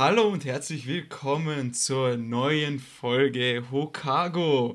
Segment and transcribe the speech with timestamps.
[0.00, 4.74] Hallo und herzlich willkommen zur neuen Folge Hokago.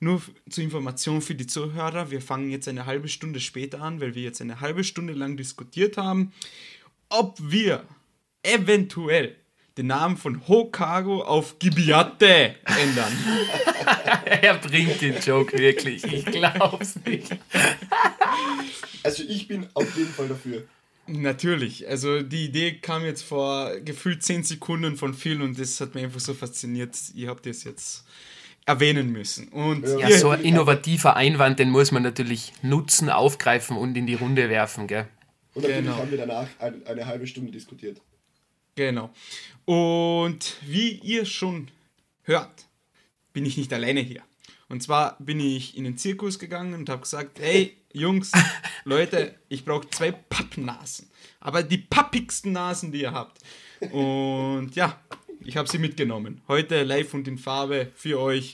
[0.00, 0.20] Nur
[0.50, 4.24] zur Information für die Zuhörer, wir fangen jetzt eine halbe Stunde später an, weil wir
[4.24, 6.32] jetzt eine halbe Stunde lang diskutiert haben,
[7.10, 7.84] ob wir
[8.42, 9.36] eventuell
[9.78, 13.16] den Namen von Hokago auf Gibiate ändern.
[14.24, 17.36] er bringt den Joke wirklich, ich glaub's nicht.
[19.04, 20.64] Also ich bin auf jeden Fall dafür.
[21.08, 25.94] Natürlich, also die Idee kam jetzt vor gefühlt 10 Sekunden von Phil und das hat
[25.94, 26.96] mich einfach so fasziniert.
[27.14, 28.04] Ihr habt das jetzt
[28.64, 29.48] erwähnen müssen.
[29.48, 34.14] Und ja, so ein innovativer Einwand, den muss man natürlich nutzen, aufgreifen und in die
[34.14, 35.06] Runde werfen, gell?
[35.54, 35.96] Und natürlich genau.
[35.96, 38.00] haben wir danach eine, eine halbe Stunde diskutiert.
[38.74, 39.10] Genau.
[39.64, 41.68] Und wie ihr schon
[42.24, 42.66] hört,
[43.32, 44.22] bin ich nicht alleine hier.
[44.68, 48.30] Und zwar bin ich in den Zirkus gegangen und habe gesagt, hey Jungs,
[48.84, 51.08] Leute, ich brauche zwei Pappnasen.
[51.40, 53.40] Aber die pappigsten Nasen, die ihr habt.
[53.90, 55.00] Und ja,
[55.40, 56.42] ich habe sie mitgenommen.
[56.46, 58.52] Heute live und in Farbe für euch.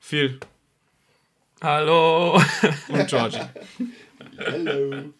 [0.00, 0.40] Phil.
[1.62, 2.42] Hallo.
[2.88, 3.42] Und Georgie.
[4.38, 5.12] Hallo.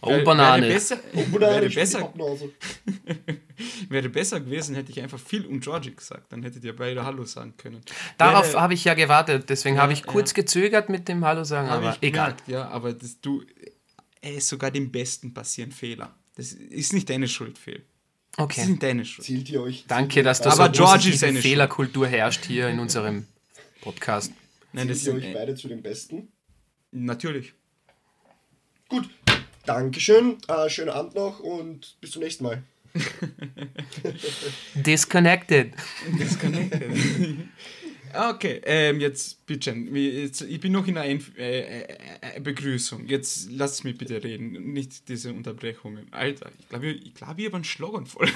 [0.00, 0.62] Oh, Banane.
[0.62, 2.12] Wäre besser, oh, wäre, besser,
[3.88, 6.32] wäre besser gewesen, hätte ich einfach Phil und Georgie gesagt.
[6.32, 7.80] Dann hättet ihr beide Hallo sagen können.
[8.18, 10.36] Darauf habe ich ja gewartet, deswegen ja, habe ich kurz ja.
[10.36, 12.34] gezögert mit dem Hallo sagen, hab aber egal.
[12.34, 13.42] Gemerkt, ja, aber das, du,
[14.20, 16.14] ey, sogar dem Besten passieren Fehler.
[16.36, 17.82] Das ist nicht deine Schuld, Phil.
[18.36, 18.54] Okay.
[18.56, 19.26] Das ist nicht deine Schuld.
[19.26, 19.84] Zielt ihr euch.
[19.86, 23.26] Danke, dass du aber so Georgie Fehlerkultur herrscht hier in unserem
[23.82, 24.32] Podcast.
[24.72, 26.28] Nein, Zielt ihr euch beide zu den Besten?
[26.92, 27.54] Natürlich.
[28.92, 29.08] Gut,
[29.64, 32.62] Dankeschön, äh, schönen Abend noch und bis zum nächsten Mal.
[34.74, 35.72] Disconnected.
[36.20, 36.82] Disconnected.
[38.14, 43.06] Okay, ähm, jetzt bitte, jetzt, ich bin noch in einer äh, äh, äh, Begrüßung.
[43.06, 46.08] Jetzt lasst mich bitte reden, nicht diese Unterbrechungen.
[46.10, 48.28] Alter, ich glaube, ich, glaub, ich habe einen Slogan voll.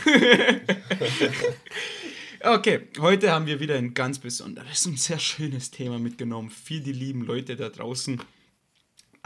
[2.41, 6.93] okay, heute haben wir wieder ein ganz besonderes und sehr schönes Thema mitgenommen für die
[6.93, 8.19] lieben Leute da draußen.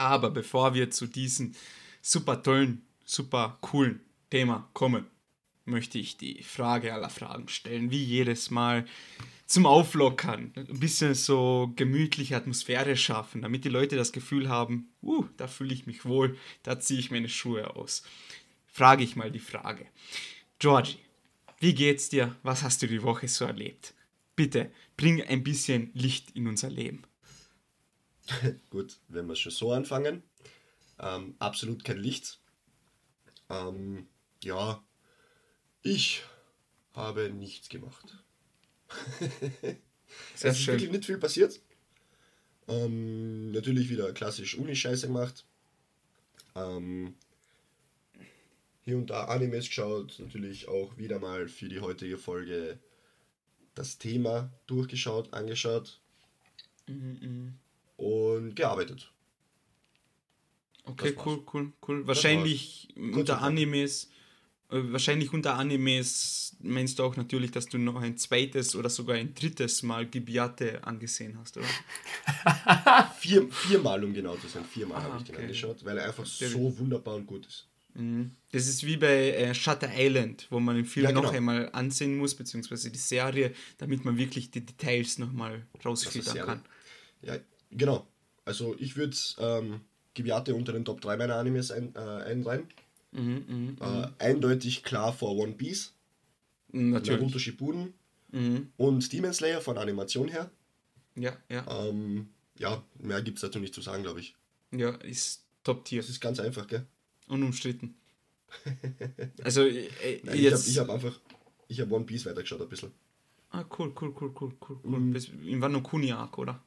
[0.00, 1.52] Aber bevor wir zu diesem
[2.00, 4.00] super tollen, super coolen
[4.30, 5.04] Thema kommen,
[5.66, 8.86] möchte ich die Frage aller Fragen stellen, wie jedes Mal
[9.44, 15.26] zum Auflockern, ein bisschen so gemütliche Atmosphäre schaffen, damit die Leute das Gefühl haben, uh,
[15.36, 18.02] da fühle ich mich wohl, da ziehe ich meine Schuhe aus.
[18.68, 19.86] Frage ich mal die Frage.
[20.58, 20.96] Georgie,
[21.58, 22.34] wie geht's dir?
[22.42, 23.92] Was hast du die Woche so erlebt?
[24.34, 27.02] Bitte, bring ein bisschen Licht in unser Leben.
[28.70, 30.22] Gut, wenn wir schon so anfangen.
[30.98, 32.40] Ähm, absolut kein Licht.
[33.48, 34.06] Ähm,
[34.42, 34.82] ja,
[35.82, 36.22] ich
[36.94, 38.18] habe nichts gemacht.
[40.34, 40.74] Sehr es ist schön.
[40.74, 41.60] wirklich nicht viel passiert.
[42.68, 45.44] Ähm, natürlich wieder klassisch Uni-Scheiße gemacht.
[46.54, 47.14] Ähm,
[48.82, 52.78] hier und da Animes geschaut, natürlich auch wieder mal für die heutige Folge
[53.74, 56.00] das Thema durchgeschaut, angeschaut.
[56.86, 57.52] Mhm, mh
[58.00, 59.10] und gearbeitet.
[60.84, 62.06] Okay, cool, cool, cool.
[62.06, 64.10] Wahrscheinlich unter Animes,
[64.70, 69.16] äh, wahrscheinlich unter Animes meinst du auch natürlich, dass du noch ein zweites oder sogar
[69.16, 71.66] ein drittes Mal Gibiate angesehen hast, oder?
[73.18, 74.64] Vier, viermal, um genau zu sein.
[74.64, 75.32] Viermal ah, habe ich okay.
[75.32, 77.66] den angeschaut, weil er einfach so wunderbar und gut ist.
[77.94, 78.32] Mhm.
[78.52, 81.22] Das ist wie bei äh, Shutter Island, wo man den Film ja, genau.
[81.22, 86.64] noch einmal ansehen muss, beziehungsweise die Serie, damit man wirklich die Details nochmal rausfiltern kann.
[87.22, 87.36] Ja,
[87.70, 88.06] Genau.
[88.44, 89.80] Also ich würde ähm,
[90.14, 92.66] Gibiate unter den Top 3 meiner Animes ein, äh, einreihen.
[93.12, 95.92] Mhm, mh, äh, eindeutig klar vor One Piece.
[96.72, 97.20] Natürlich.
[97.20, 97.94] Naruto Shippuden.
[98.32, 98.72] Mhm.
[98.76, 100.50] Und Demon Slayer von Animation her.
[101.16, 101.66] Ja, ja.
[101.68, 102.28] Ähm,
[102.58, 104.34] ja, mehr gibt es dazu nicht zu sagen, glaube ich.
[104.70, 106.00] Ja, ist Top-Tier.
[106.00, 106.86] Das ist ganz einfach, gell?
[107.28, 107.94] Unumstritten.
[109.44, 110.68] also, äh, Nein, jetzt...
[110.68, 111.20] Ich habe hab einfach,
[111.68, 112.92] ich habe One Piece weitergeschaut ein bisschen.
[113.50, 115.00] Ah, cool, cool, cool, cool, cool, cool.
[115.00, 115.16] Mhm.
[115.44, 116.62] In Wano Kuni Arc, oder?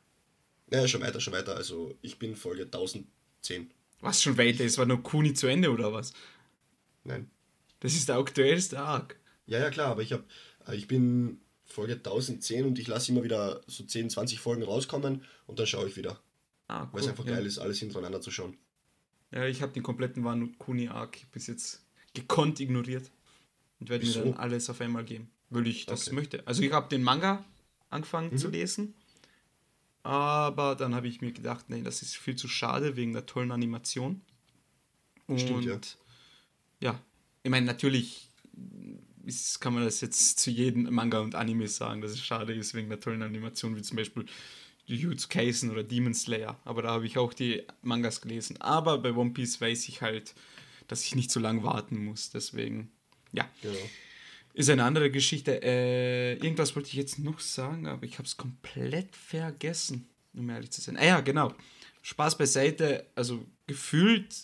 [0.71, 1.56] Ja, schon weiter, schon weiter.
[1.56, 3.71] Also ich bin Folge 1010.
[4.01, 4.65] Was schon weiter?
[4.65, 6.13] Es war nur Kuni zu Ende oder was?
[7.04, 7.30] Nein.
[7.80, 9.19] Das ist der aktuellste Arc.
[9.45, 10.24] Ja, ja, klar, aber ich habe,
[10.68, 15.24] äh, ich bin Folge 1010 und ich lasse immer wieder so 10, 20 Folgen rauskommen
[15.48, 16.21] und dann schaue ich wieder.
[16.68, 16.89] Ah, cool.
[16.94, 17.36] Weil es einfach ja.
[17.36, 18.57] geil ist, alles hintereinander zu schauen.
[19.31, 23.10] Ja, ich habe den kompletten Wano Kuni Arc bis jetzt gekonnt ignoriert
[23.80, 26.15] und werde mir dann alles auf einmal geben, weil ich das okay.
[26.15, 26.48] möchte.
[26.48, 27.44] Also ich habe den Manga
[27.89, 28.38] angefangen mhm.
[28.38, 28.95] zu lesen
[30.03, 33.51] aber dann habe ich mir gedacht, nee, das ist viel zu schade wegen der tollen
[33.51, 34.21] Animation.
[35.27, 36.91] Und Stimmt, ja.
[36.91, 37.00] ja,
[37.44, 38.29] ich meine, natürlich
[39.25, 42.73] ist, kann man das jetzt zu jedem Manga und Anime sagen, dass es schade ist
[42.73, 44.25] wegen der tollen Animation, wie zum Beispiel
[44.85, 46.59] Jujutsu Kaisen oder Demon Slayer.
[46.65, 48.59] Aber da habe ich auch die Mangas gelesen.
[48.59, 50.35] Aber bei One Piece weiß ich halt,
[50.89, 52.31] dass ich nicht so lange warten muss.
[52.31, 52.91] Deswegen
[53.33, 53.50] ja.
[53.61, 53.89] Genau.
[54.53, 55.61] Ist eine andere Geschichte.
[55.63, 60.71] Äh, irgendwas wollte ich jetzt noch sagen, aber ich habe es komplett vergessen, um ehrlich
[60.71, 60.95] zu sein.
[60.97, 61.53] Ah ja, genau.
[62.03, 63.07] Spaß beiseite.
[63.15, 64.35] Also gefühlt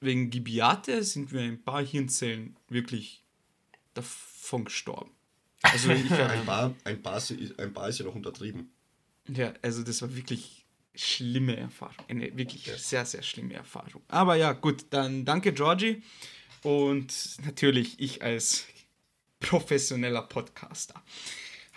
[0.00, 3.22] wegen Gibiate sind wir ein paar Hirnzellen wirklich
[3.94, 5.10] davon gestorben.
[5.62, 8.70] Also ich Ein paar, ein, paar, ist- ein paar ist ja noch untertrieben.
[9.28, 10.64] Ja, also das war wirklich
[10.94, 12.04] schlimme Erfahrung.
[12.08, 14.02] Eine wirklich sehr, sehr schlimme Erfahrung.
[14.08, 16.02] Aber ja, gut, dann danke Georgie.
[16.62, 18.64] Und natürlich ich als
[19.40, 21.02] professioneller Podcaster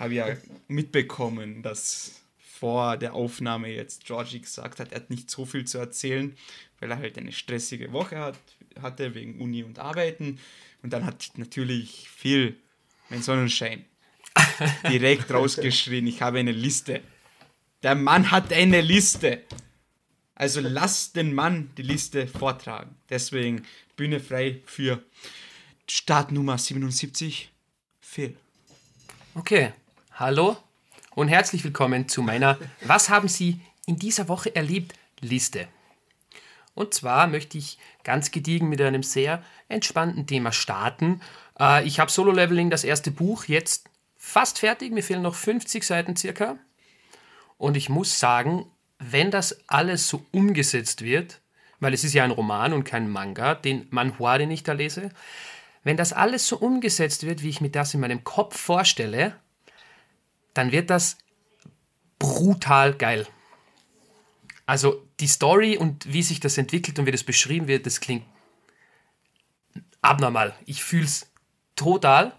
[0.01, 0.35] habe ja
[0.67, 5.77] mitbekommen, dass vor der Aufnahme jetzt Georgie gesagt hat, er hat nicht so viel zu
[5.77, 6.35] erzählen,
[6.79, 8.39] weil er halt eine stressige Woche hat,
[8.81, 10.39] hatte wegen Uni und Arbeiten.
[10.81, 12.57] Und dann hat natürlich viel,
[13.09, 13.85] mein Sonnenschein,
[14.89, 17.01] direkt rausgeschrien, ich habe eine Liste.
[17.83, 19.43] Der Mann hat eine Liste.
[20.33, 22.95] Also lass den Mann die Liste vortragen.
[23.09, 25.03] Deswegen Bühne frei für
[25.87, 27.50] Startnummer 77,
[28.13, 28.35] Phil.
[29.35, 29.71] Okay,
[30.15, 30.57] hallo
[31.15, 34.95] und herzlich willkommen zu meiner Was haben Sie in dieser Woche erlebt?
[35.21, 35.69] Liste.
[36.73, 41.21] Und zwar möchte ich ganz gediegen mit einem sehr entspannten Thema starten.
[41.57, 44.91] Äh, ich habe Solo Leveling, das erste Buch, jetzt fast fertig.
[44.91, 46.57] Mir fehlen noch 50 Seiten circa.
[47.57, 48.65] Und ich muss sagen,
[48.99, 51.39] wenn das alles so umgesetzt wird,
[51.79, 55.11] weil es ist ja ein Roman und kein Manga, den Manhua, den ich da lese,
[55.83, 59.35] wenn das alles so umgesetzt wird, wie ich mir das in meinem Kopf vorstelle,
[60.53, 61.17] dann wird das
[62.19, 63.27] brutal geil.
[64.65, 68.25] Also die Story und wie sich das entwickelt und wie das beschrieben wird, das klingt
[70.01, 70.55] abnormal.
[70.65, 71.31] Ich fühle es
[71.75, 72.33] total.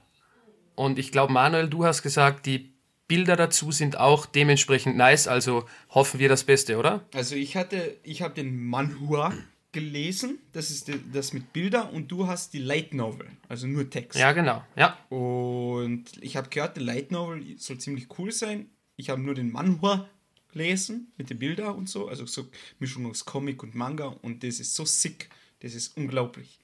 [0.75, 2.73] Und ich glaube, Manuel, du hast gesagt, die
[3.09, 5.29] Bilder dazu sind auch dementsprechend nice.
[5.29, 7.07] Also hoffen wir das Beste, oder?
[7.13, 9.35] Also ich hatte, ich habe den Manhua
[9.73, 13.89] gelesen, das ist die- das mit Bilder und du hast die Light Novel, also nur
[13.89, 14.19] Text.
[14.19, 14.65] Ja, genau.
[14.77, 14.99] Ja.
[15.09, 18.71] Und ich habe gehört, der Light Novel soll ziemlich cool sein.
[18.97, 20.09] Ich habe nur den Manhua
[20.53, 22.47] gelesen mit den Bildern und so, also so
[22.79, 25.31] Mischung aus Comic und Manga und das ist so sick,
[25.61, 26.59] das ist unglaublich.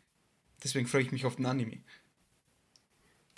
[0.62, 1.78] Deswegen freue ich mich auf den Anime.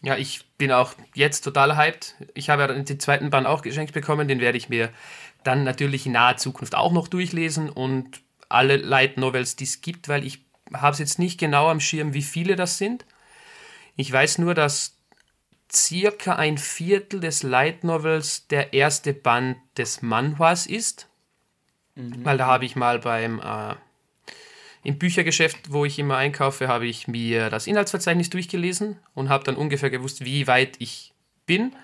[0.02, 2.14] Ja, ich bin auch jetzt total hyped.
[2.34, 4.28] Ich habe ja den zweiten Band auch geschenkt bekommen.
[4.28, 4.90] Den werde ich mir
[5.44, 10.08] dann natürlich in naher Zukunft auch noch durchlesen und alle Light Novels, die es gibt,
[10.08, 13.05] weil ich habe es jetzt nicht genau am Schirm, wie viele das sind.
[13.97, 14.97] Ich weiß nur, dass
[15.73, 21.08] circa ein Viertel des Light Novels der erste Band des Manhwas ist.
[21.97, 23.75] Weil da habe ich mal beim äh,
[24.82, 29.56] im Büchergeschäft, wo ich immer einkaufe, habe ich mir das Inhaltsverzeichnis durchgelesen und habe dann
[29.56, 31.12] ungefähr gewusst, wie weit ich
[31.47, 31.75] bin.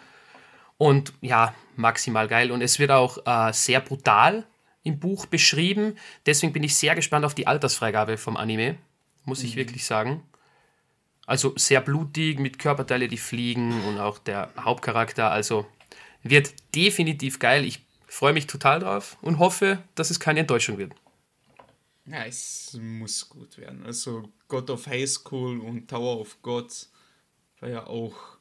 [0.79, 2.51] Und ja, maximal geil.
[2.51, 4.47] Und es wird auch äh, sehr brutal
[4.87, 5.97] im Buch beschrieben.
[6.25, 8.79] Deswegen bin ich sehr gespannt auf die Altersfreigabe vom Anime,
[9.25, 10.23] muss ich wirklich sagen.
[11.27, 15.31] Also sehr blutig, mit Körperteile, die fliegen und auch der Hauptcharakter.
[15.31, 15.67] Also
[16.23, 17.65] wird definitiv geil.
[17.65, 20.93] Ich freue mich total drauf und hoffe, dass es keine Enttäuschung wird.
[22.07, 23.85] Ja, es muss gut werden.
[23.85, 26.93] Also God of High School und Tower of Gods
[27.59, 28.39] war ja auch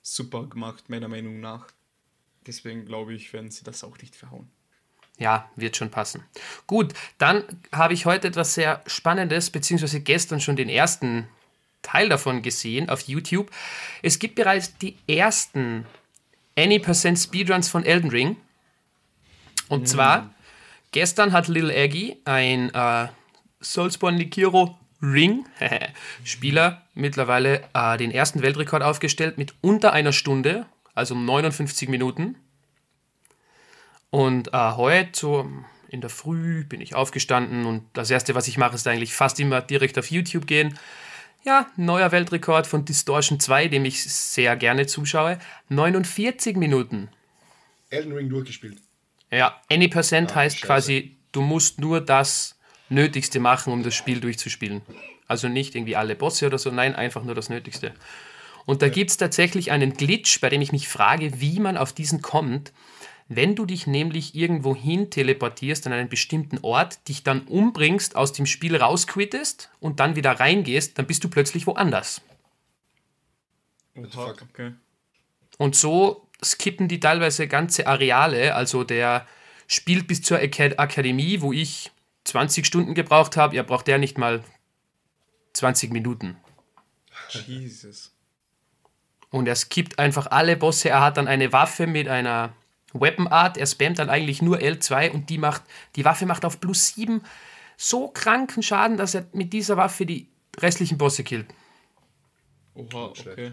[0.00, 1.66] super gemacht, meiner Meinung nach.
[2.46, 4.50] Deswegen glaube ich, werden sie das auch nicht verhauen.
[5.18, 6.22] Ja, wird schon passen.
[6.66, 11.26] Gut, dann habe ich heute etwas sehr Spannendes, beziehungsweise gestern schon den ersten
[11.82, 13.50] Teil davon gesehen auf YouTube.
[14.02, 15.86] Es gibt bereits die ersten
[16.56, 18.36] Any% Speedruns von Elden Ring.
[19.68, 20.34] Und zwar,
[20.92, 23.08] gestern hat Lil Aggie, ein äh,
[23.60, 25.46] Soulspawn Nikiro Ring
[26.24, 32.36] Spieler, mittlerweile äh, den ersten Weltrekord aufgestellt mit unter einer Stunde, also um 59 Minuten.
[34.10, 35.50] Und äh, heute, so
[35.88, 39.40] in der Früh, bin ich aufgestanden und das Erste, was ich mache, ist eigentlich fast
[39.40, 40.78] immer direkt auf YouTube gehen.
[41.44, 45.38] Ja, neuer Weltrekord von Distortion 2, dem ich sehr gerne zuschaue.
[45.68, 47.08] 49 Minuten.
[47.90, 48.78] Elden Ring durchgespielt.
[49.30, 50.66] Ja, any percent Ah, heißt scheiße.
[50.66, 54.82] quasi, du musst nur das Nötigste machen, um das Spiel durchzuspielen.
[55.26, 57.94] Also nicht irgendwie alle Bosse oder so, nein, einfach nur das Nötigste.
[58.66, 61.92] Und da gibt es tatsächlich einen Glitch, bei dem ich mich frage, wie man auf
[61.92, 62.72] diesen kommt.
[63.28, 68.32] Wenn du dich nämlich irgendwo hin teleportierst an einen bestimmten Ort, dich dann umbringst, aus
[68.32, 72.22] dem Spiel rausquittest und dann wieder reingehst, dann bist du plötzlich woanders.
[74.10, 74.42] fuck?
[74.50, 74.72] Okay.
[75.58, 78.54] Und so skippen die teilweise ganze Areale.
[78.54, 79.26] Also der
[79.66, 81.90] spielt bis zur Akademie, wo ich
[82.24, 83.56] 20 Stunden gebraucht habe.
[83.56, 84.42] Ja, braucht der nicht mal
[85.52, 86.36] 20 Minuten.
[87.28, 88.14] Jesus.
[89.30, 90.88] Und er skippt einfach alle Bosse.
[90.88, 92.54] Er hat dann eine Waffe mit einer
[92.92, 93.56] Weapon Art.
[93.56, 95.62] Er spammt dann eigentlich nur L2 und die macht,
[95.96, 97.22] die Waffe macht auf plus 7
[97.76, 100.28] so kranken Schaden, dass er mit dieser Waffe die
[100.58, 101.46] restlichen Bosse killt.
[102.74, 103.52] Oha, okay.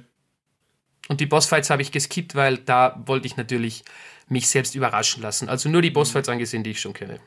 [1.07, 3.83] Und die Bossfights habe ich geskippt, weil da wollte ich natürlich
[4.27, 5.49] mich selbst überraschen lassen.
[5.49, 7.19] Also nur die Bossfights angesehen, die ich schon kenne.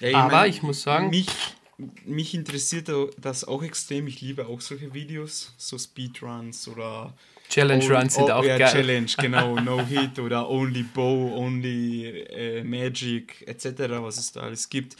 [0.00, 1.28] Ja, ich Aber mein, ich muss sagen- Mich,
[2.04, 4.06] mich interessiert das auch extrem.
[4.06, 7.14] Ich liebe auch solche Videos, so Speedruns oder.
[7.48, 8.72] Challenge Only- Runs sind oh, auch ja, geil.
[8.72, 9.58] Challenge, genau.
[9.60, 13.64] No Hit oder Only Bow, Only äh, Magic, etc.,
[14.00, 14.96] was es da alles gibt.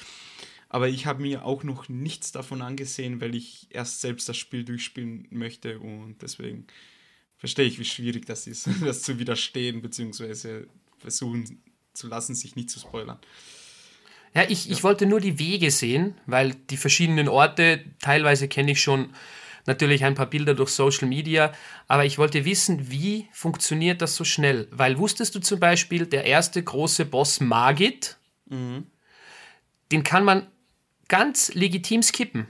[0.69, 4.65] Aber ich habe mir auch noch nichts davon angesehen, weil ich erst selbst das Spiel
[4.65, 6.67] durchspielen möchte und deswegen
[7.39, 10.67] verstehe ich, wie schwierig das ist, das zu widerstehen, beziehungsweise
[10.99, 11.63] versuchen
[11.95, 13.19] zu lassen, sich nicht zu spoilern.
[14.35, 18.83] Ja, ich, ich wollte nur die Wege sehen, weil die verschiedenen Orte, teilweise kenne ich
[18.83, 19.15] schon
[19.69, 21.53] natürlich ein paar Bilder durch Social Media,
[21.87, 24.67] aber ich wollte wissen, wie funktioniert das so schnell?
[24.73, 28.17] Weil wusstest du zum Beispiel, der erste große Boss Magit,
[29.93, 30.49] den kann man
[31.07, 32.49] ganz legitim skippen.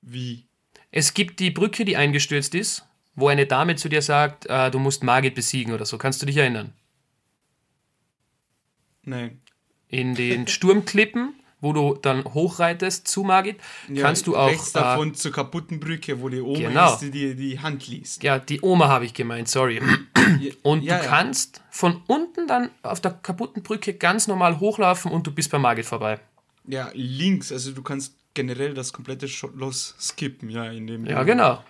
[0.00, 0.46] Wie?
[0.90, 2.84] Es gibt die Brücke, die eingestürzt ist,
[3.14, 5.98] wo eine Dame zu dir sagt, äh, du musst Magit besiegen oder so.
[5.98, 6.72] Kannst du dich erinnern?
[9.04, 9.40] Nein.
[9.88, 13.56] In den Sturmklippen, wo du dann hochreitest zu Magit,
[13.98, 14.48] kannst du auch.
[14.48, 16.92] Rechts äh, davon zur kaputten Brücke, wo die Oma Genau.
[16.92, 18.22] ist, die dir die Hand liest.
[18.22, 19.80] Ja, die Oma habe ich gemeint, sorry.
[20.62, 21.08] Und Ja, du ja.
[21.10, 25.58] kannst von unten dann auf der kaputten Brücke ganz normal hochlaufen und du bist bei
[25.58, 26.20] Margit vorbei.
[26.66, 31.64] Ja, links, also du kannst generell das komplette Schloss skippen, ja, indem Ja, du genau.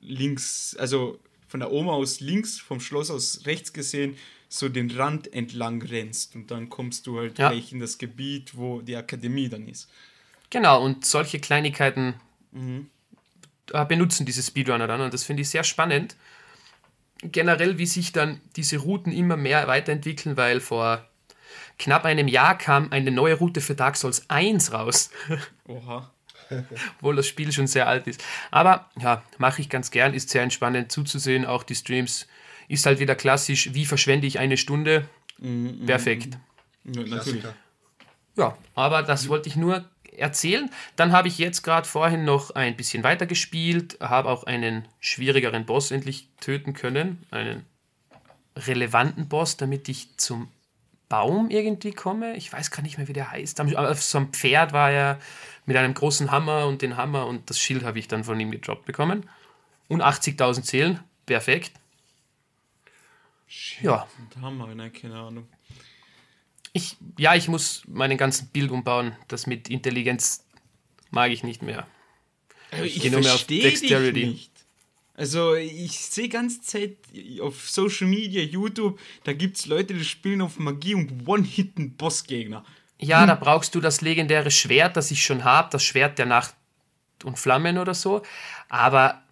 [0.00, 1.18] links, also
[1.48, 4.16] von der Oma aus links, vom Schloss aus rechts gesehen,
[4.48, 7.50] so den Rand entlang rennst und dann kommst du halt Ja.
[7.50, 9.88] gleich in das Gebiet, wo die Akademie dann ist.
[10.50, 12.14] Genau, und solche Kleinigkeiten
[12.52, 12.88] Mhm.
[13.72, 16.16] äh, benutzen diese Speedrunner dann und das finde ich sehr spannend.
[17.22, 21.04] Generell, wie sich dann diese Routen immer mehr weiterentwickeln, weil vor
[21.78, 25.10] knapp einem Jahr kam eine neue Route für Dark Souls 1 raus.
[25.66, 26.10] Oha.
[26.96, 28.24] obwohl das Spiel schon sehr alt ist.
[28.50, 31.44] Aber ja, mache ich ganz gern, ist sehr entspannend zuzusehen.
[31.44, 32.26] Auch die Streams
[32.68, 35.08] ist halt wieder klassisch, wie verschwende ich eine Stunde?
[35.86, 36.38] Perfekt.
[36.84, 37.40] Ja, natürlich.
[37.40, 37.54] Klassiker.
[38.36, 39.84] Ja, aber das wollte ich nur
[40.16, 40.70] erzählen.
[40.96, 45.66] Dann habe ich jetzt gerade vorhin noch ein bisschen weiter gespielt, habe auch einen schwierigeren
[45.66, 47.64] Boss endlich töten können, einen
[48.56, 50.48] relevanten Boss, damit ich zum
[51.08, 52.36] Baum irgendwie komme.
[52.36, 53.60] Ich weiß gar nicht mehr, wie der heißt.
[53.60, 55.18] Auf so einem Pferd war er
[55.64, 58.50] mit einem großen Hammer und den Hammer und das Schild habe ich dann von ihm
[58.50, 59.28] gedroppt bekommen.
[59.88, 61.00] Und 80.000 Seelen.
[61.26, 61.72] Perfekt.
[63.82, 65.48] Ja, Und Hammer, nein, keine Ahnung.
[66.72, 69.16] ich, ja, ich muss meinen ganzen Bild umbauen.
[69.28, 70.44] Das mit Intelligenz
[71.10, 71.86] mag ich nicht mehr.
[72.72, 74.26] Aber ich geh nur mehr auf verstehe dich Dexterity.
[74.26, 74.52] nicht.
[75.14, 76.96] Also ich sehe ganze Zeit
[77.40, 82.64] auf Social Media, YouTube, da gibt es Leute, die spielen auf Magie und One-Hitten Bossgegner.
[83.00, 86.54] Ja, da brauchst du das legendäre Schwert, das ich schon habe, das Schwert der Nacht
[87.24, 88.22] und Flammen oder so.
[88.68, 89.22] Aber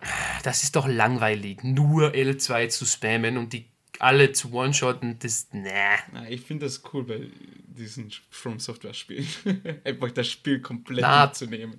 [0.43, 3.67] das ist doch langweilig, nur L2 zu spammen und die
[4.01, 5.69] alle zu one-shotten, das, nee.
[5.69, 7.27] Ja, ich finde das cool bei
[7.67, 9.27] diesen From Software Spielen.
[9.85, 11.27] Einfach das Spiel komplett Na.
[11.27, 11.79] mitzunehmen.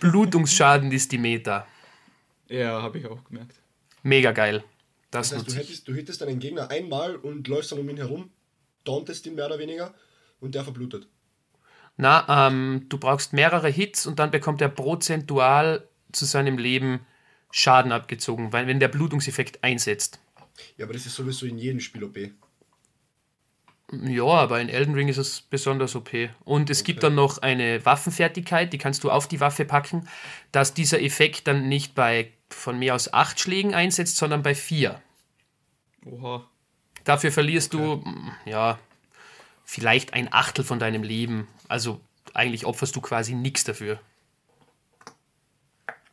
[0.00, 1.66] Blutungsschaden ist die Meta.
[2.48, 3.54] Ja, habe ich auch gemerkt.
[4.02, 4.64] Mega geil.
[5.10, 7.96] Das, Das heißt, du hättest, du hittest einen Gegner einmal und läufst dann um ihn
[7.96, 8.30] herum,
[8.84, 9.94] dauntest ihn mehr oder weniger
[10.40, 11.06] und der verblutet.
[11.96, 17.00] Na, ähm, du brauchst mehrere Hits und dann bekommt er prozentual zu seinem Leben
[17.50, 20.20] Schaden abgezogen, weil wenn der Blutungseffekt einsetzt.
[20.76, 22.18] Ja, aber das ist sowieso in jedem Spiel OP.
[23.90, 26.10] Ja, aber in Elden Ring ist es besonders OP.
[26.44, 30.06] Und es gibt dann noch eine Waffenfertigkeit, die kannst du auf die Waffe packen,
[30.52, 35.00] dass dieser Effekt dann nicht bei von mehr aus acht Schlägen einsetzt, sondern bei vier.
[36.04, 36.46] Oha.
[37.04, 38.78] Dafür verlierst du, mm, ja,
[39.64, 41.48] vielleicht ein Achtel von deinem Leben.
[41.68, 42.00] Also
[42.34, 44.00] eigentlich opferst du quasi nichts dafür.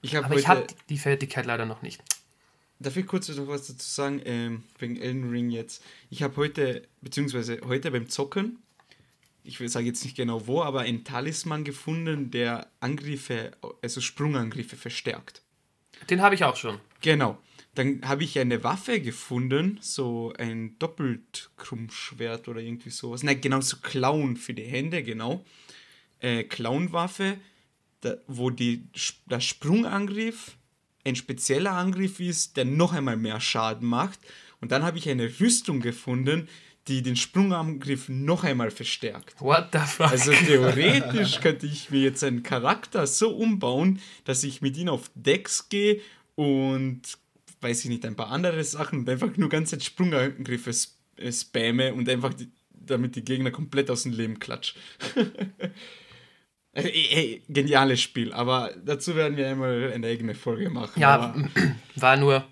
[0.02, 2.02] Ich Aber ich habe die Fertigkeit leider noch nicht.
[2.80, 5.82] Darf ich kurz noch was dazu sagen, ähm, wegen Elden Ring jetzt?
[6.10, 8.60] Ich habe heute, beziehungsweise heute beim Zocken,
[9.44, 13.52] ich sage jetzt nicht genau wo, aber einen Talisman gefunden, der Angriffe,
[13.82, 15.42] also Sprungangriffe verstärkt.
[16.10, 16.80] Den habe ich auch schon.
[17.02, 17.38] Genau.
[17.76, 23.22] Dann habe ich eine Waffe gefunden, so ein Doppeltkrummschwert oder irgendwie sowas.
[23.22, 25.46] Nein, genau, so Clown für die Hände, genau.
[26.20, 27.38] Äh, Clownwaffe,
[28.02, 28.88] da, wo die,
[29.26, 30.58] der Sprungangriff
[31.06, 34.20] ein spezieller Angriff ist, der noch einmal mehr Schaden macht.
[34.60, 36.50] Und dann habe ich eine Rüstung gefunden,
[36.88, 39.40] die den Sprungangriff noch einmal verstärkt.
[39.40, 40.12] What the fuck?
[40.12, 45.10] Also theoretisch könnte ich mir jetzt einen Charakter so umbauen, dass ich mit ihm auf
[45.16, 46.02] Decks gehe
[46.36, 47.02] und
[47.62, 51.32] weiß ich nicht, ein paar andere Sachen und einfach nur ganze Zeit Sprungangriffe sp äh,
[51.32, 54.76] spamme und einfach die, damit die Gegner komplett aus dem Leben klatsch.
[56.76, 61.00] Äh, geniales Spiel, aber dazu werden wir einmal eine eigene Folge machen.
[61.00, 61.34] Ja,
[61.96, 62.46] war nur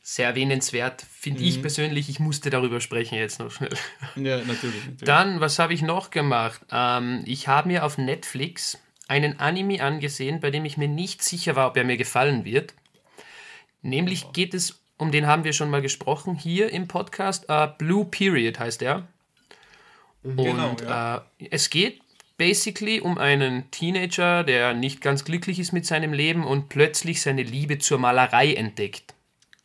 [0.00, 2.08] sehr erwähnenswert, finde ich persönlich.
[2.08, 3.74] Ich musste darüber sprechen jetzt noch schnell.
[4.14, 4.50] ja natürlich.
[4.84, 5.00] natürlich.
[5.00, 6.60] Dann, was habe ich noch gemacht?
[6.70, 8.78] Ähm, ich habe mir auf Netflix
[9.08, 12.72] einen Anime angesehen, bei dem ich mir nicht sicher war, ob er mir gefallen wird.
[13.82, 17.44] Nämlich geht es, um den haben wir schon mal gesprochen, hier im Podcast.
[17.48, 19.06] Äh, Blue Period heißt er.
[20.22, 21.26] Und Genau, ja.
[21.38, 22.00] äh, es geht
[22.36, 27.42] basically um einen Teenager, der nicht ganz glücklich ist mit seinem Leben und plötzlich seine
[27.42, 29.14] Liebe zur Malerei entdeckt.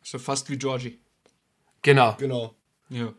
[0.02, 0.98] so fast wie Georgie.
[1.82, 2.16] Genau.
[2.18, 2.54] Genau.
[2.88, 3.12] Ja.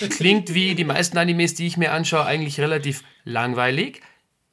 [0.10, 4.00] Klingt wie die meisten Animes, die ich mir anschaue, eigentlich relativ langweilig,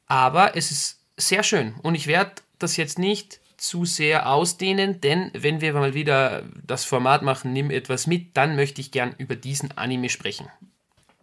[0.07, 5.31] aber es ist sehr schön und ich werde das jetzt nicht zu sehr ausdehnen, denn
[5.33, 9.35] wenn wir mal wieder das Format machen, nimm etwas mit, dann möchte ich gern über
[9.35, 10.47] diesen Anime sprechen.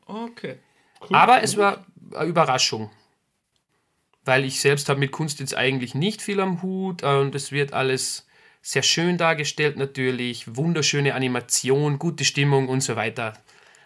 [0.06, 0.56] Okay.
[1.10, 1.84] Aber es war
[2.14, 2.90] eine Überraschung,
[4.24, 7.72] weil ich selbst habe mit Kunst jetzt eigentlich nicht viel am Hut und es wird
[7.72, 8.26] alles
[8.62, 13.32] sehr schön dargestellt natürlich, wunderschöne Animation, gute Stimmung und so weiter.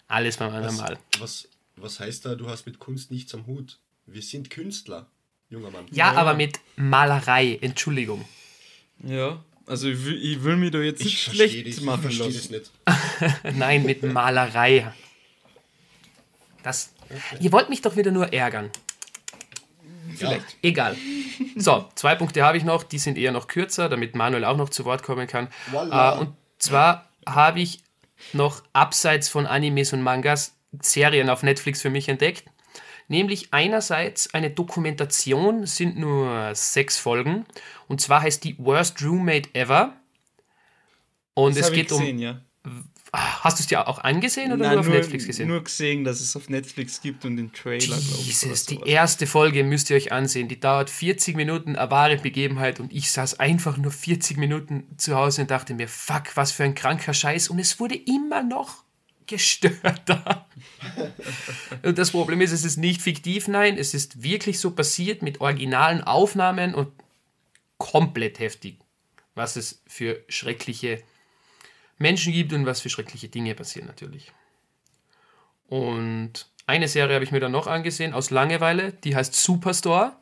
[0.09, 0.99] Alles beim anderen Mal.
[1.19, 3.79] Was, was heißt da, du hast mit Kunst nichts am Hut?
[4.05, 5.07] Wir sind Künstler,
[5.49, 5.87] junger Mann.
[5.91, 8.25] Ja, aber mit Malerei, Entschuldigung.
[9.03, 9.43] Ja.
[9.67, 12.03] Also ich will, ich will mich da jetzt nicht Ich verstehe schlecht dich, ich machen
[12.03, 12.71] verstehe das lassen.
[13.45, 13.57] nicht.
[13.57, 14.93] Nein, mit Malerei.
[16.63, 16.93] Das.
[17.41, 18.71] Ihr wollt mich doch wieder nur ärgern.
[20.21, 20.97] Ja, Egal.
[21.57, 24.69] So, zwei Punkte habe ich noch, die sind eher noch kürzer, damit Manuel auch noch
[24.69, 25.49] zu Wort kommen kann.
[25.71, 26.15] Voila.
[26.15, 27.83] Äh, und zwar habe ich
[28.33, 32.45] noch abseits von Animes und Mangas Serien auf Netflix für mich entdeckt.
[33.09, 37.47] Nämlich einerseits eine Dokumentation, sind nur sechs Folgen.
[37.87, 39.95] Und zwar heißt die Worst Roommate Ever.
[41.35, 42.01] Und Das es geht um.
[42.01, 42.41] gesehen, ja.
[43.17, 45.49] Hast du es dir auch angesehen oder Nein, nur auf nur, Netflix gesehen?
[45.49, 48.27] nur gesehen, dass es auf Netflix gibt und den Trailer, glaube ich.
[48.27, 48.89] Jesus, die sowas.
[48.89, 50.49] erste Folge müsst ihr euch ansehen.
[50.49, 52.79] Die dauert 40 Minuten, eine wahre Begebenheit.
[52.79, 56.65] Und ich saß einfach nur 40 Minuten zu Hause und dachte mir, fuck, was für
[56.65, 57.49] ein kranker Scheiß.
[57.49, 58.85] Und es wurde immer noch
[59.27, 60.47] gestörter.
[61.83, 65.41] und das Problem ist, es ist nicht fiktiv, nein, es ist wirklich so passiert mit
[65.41, 66.89] originalen Aufnahmen und
[67.79, 68.79] komplett heftig,
[69.35, 71.03] was es für schreckliche
[71.99, 74.33] Menschen gibt und was für schreckliche Dinge passieren natürlich.
[75.69, 80.13] Und eine Serie habe ich mir dann noch angesehen aus Langeweile, die heißt Superstore.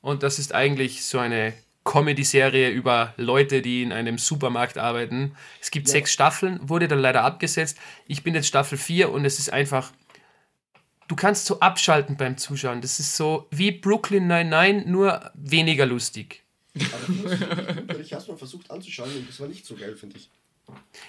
[0.00, 1.52] Und das ist eigentlich so eine
[1.84, 5.36] Comedy-Serie über Leute, die in einem Supermarkt arbeiten.
[5.60, 7.78] Es gibt sechs Staffeln, wurde dann leider abgesetzt.
[8.06, 9.92] Ich bin jetzt Staffel 4 und es ist einfach.
[11.08, 12.80] Du kannst so abschalten beim Zuschauen.
[12.80, 16.42] Das ist so wie Brooklyn 99, nur weniger lustig.
[16.74, 20.30] Aber ich habe es mal versucht anzuschauen und das war nicht so geil, finde ich.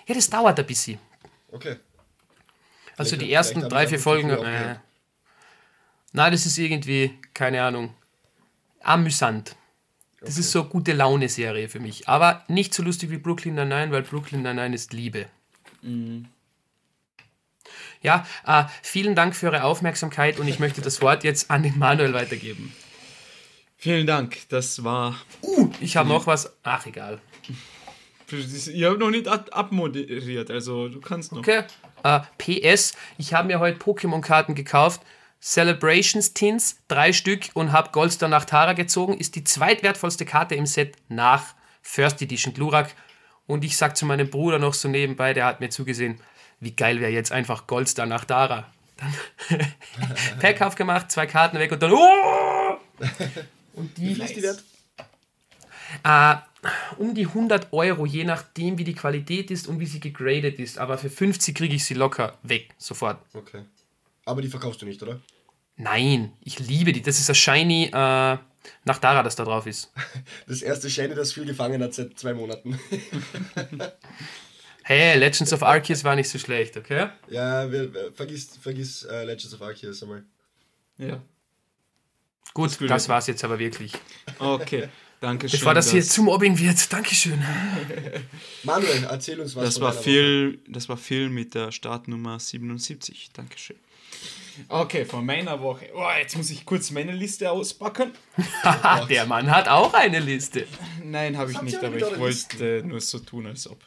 [0.07, 0.99] Ja, das dauert ein bisschen.
[1.51, 1.77] Okay.
[2.95, 4.29] Also Vielleicht- die ersten drei, vier Folgen.
[4.29, 4.75] Äh,
[6.13, 7.93] na, das ist irgendwie, keine Ahnung,
[8.81, 9.55] amüsant.
[10.19, 12.07] Das ist so eine gute Laune-Serie für mich.
[12.09, 15.27] Aber nicht so lustig wie Brooklyn Nine-Nine, weil Brooklyn Nine-Nine ist Liebe.
[18.01, 21.77] Ja, äh, vielen Dank für eure Aufmerksamkeit und ich möchte das Wort jetzt an den
[21.77, 22.73] Manuel weitergeben.
[23.77, 25.15] Vielen Dank, das war.
[25.79, 26.51] Ich habe noch was.
[26.63, 27.19] Ach, egal.
[28.29, 31.39] Ich habe noch nicht ab abmoderiert, also du kannst noch.
[31.39, 31.63] Okay.
[32.03, 35.01] Äh, PS, ich habe mir heute Pokémon-Karten gekauft.
[35.41, 39.17] Celebrations Tins, drei Stück und habe Goldstar nach Tara gezogen.
[39.17, 42.93] Ist die zweitwertvollste Karte im Set nach First Edition Glurak.
[43.45, 46.19] Und ich sag zu meinem Bruder noch so nebenbei, der hat mir zugesehen,
[46.59, 48.65] wie geil wäre jetzt einfach Goldstar nach Tara.
[48.97, 49.67] Dann
[50.41, 51.93] Pack aufgemacht, zwei Karten weg und dann.
[51.93, 52.77] Oh!
[53.73, 54.63] Und Wie die viel ist die wert?
[56.03, 56.35] Äh,
[56.97, 60.77] um die 100 Euro, je nachdem, wie die Qualität ist und wie sie gegradet ist.
[60.77, 63.19] Aber für 50 kriege ich sie locker weg, sofort.
[63.33, 63.63] Okay.
[64.25, 65.19] Aber die verkaufst du nicht, oder?
[65.77, 67.01] Nein, ich liebe die.
[67.01, 68.37] Das ist ein Shiny äh,
[68.83, 69.91] nach Dara, das da drauf ist.
[70.47, 72.79] Das erste Shiny, das viel gefangen hat seit zwei Monaten.
[74.83, 77.09] Hey, Legends of Arceus war nicht so schlecht, okay?
[77.27, 80.23] ja, wir, wir, vergiss, vergiss äh, Legends of Arceus einmal.
[80.97, 81.21] Ja.
[82.53, 83.91] Gut, Das das war's jetzt aber wirklich.
[84.39, 84.87] Okay,
[85.21, 85.59] danke schön.
[85.59, 86.91] Bevor das hier dass- zu Mobbing wird.
[86.91, 87.41] Dankeschön.
[88.63, 89.63] Manuel, erzähl uns was.
[89.65, 93.29] Das von war Phil, das war Phil mit der Startnummer 77.
[93.33, 93.77] Dankeschön.
[94.69, 95.89] Okay, von meiner Woche.
[95.93, 98.11] Oh, jetzt muss ich kurz meine Liste auspacken.
[99.07, 100.65] Der Mann hat auch eine Liste.
[101.03, 103.79] Nein, habe ich nicht, aber ich wollte nur so tun, als ob.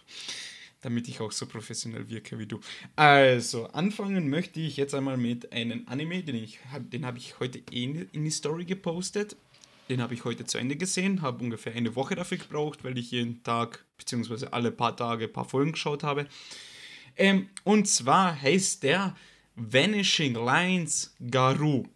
[0.82, 2.60] Damit ich auch so professionell wirke wie du.
[2.94, 7.58] Also, anfangen möchte ich jetzt einmal mit einem Anime, den ich den habe ich heute
[7.72, 9.36] eh in in die Story gepostet.
[9.90, 13.10] Den habe ich heute zu Ende gesehen, habe ungefähr eine Woche dafür gebraucht, weil ich
[13.10, 16.26] jeden Tag, beziehungsweise alle paar Tage ein paar Folgen geschaut habe.
[17.16, 19.16] Ähm, und zwar heißt der
[19.56, 21.88] Vanishing Lines Garou.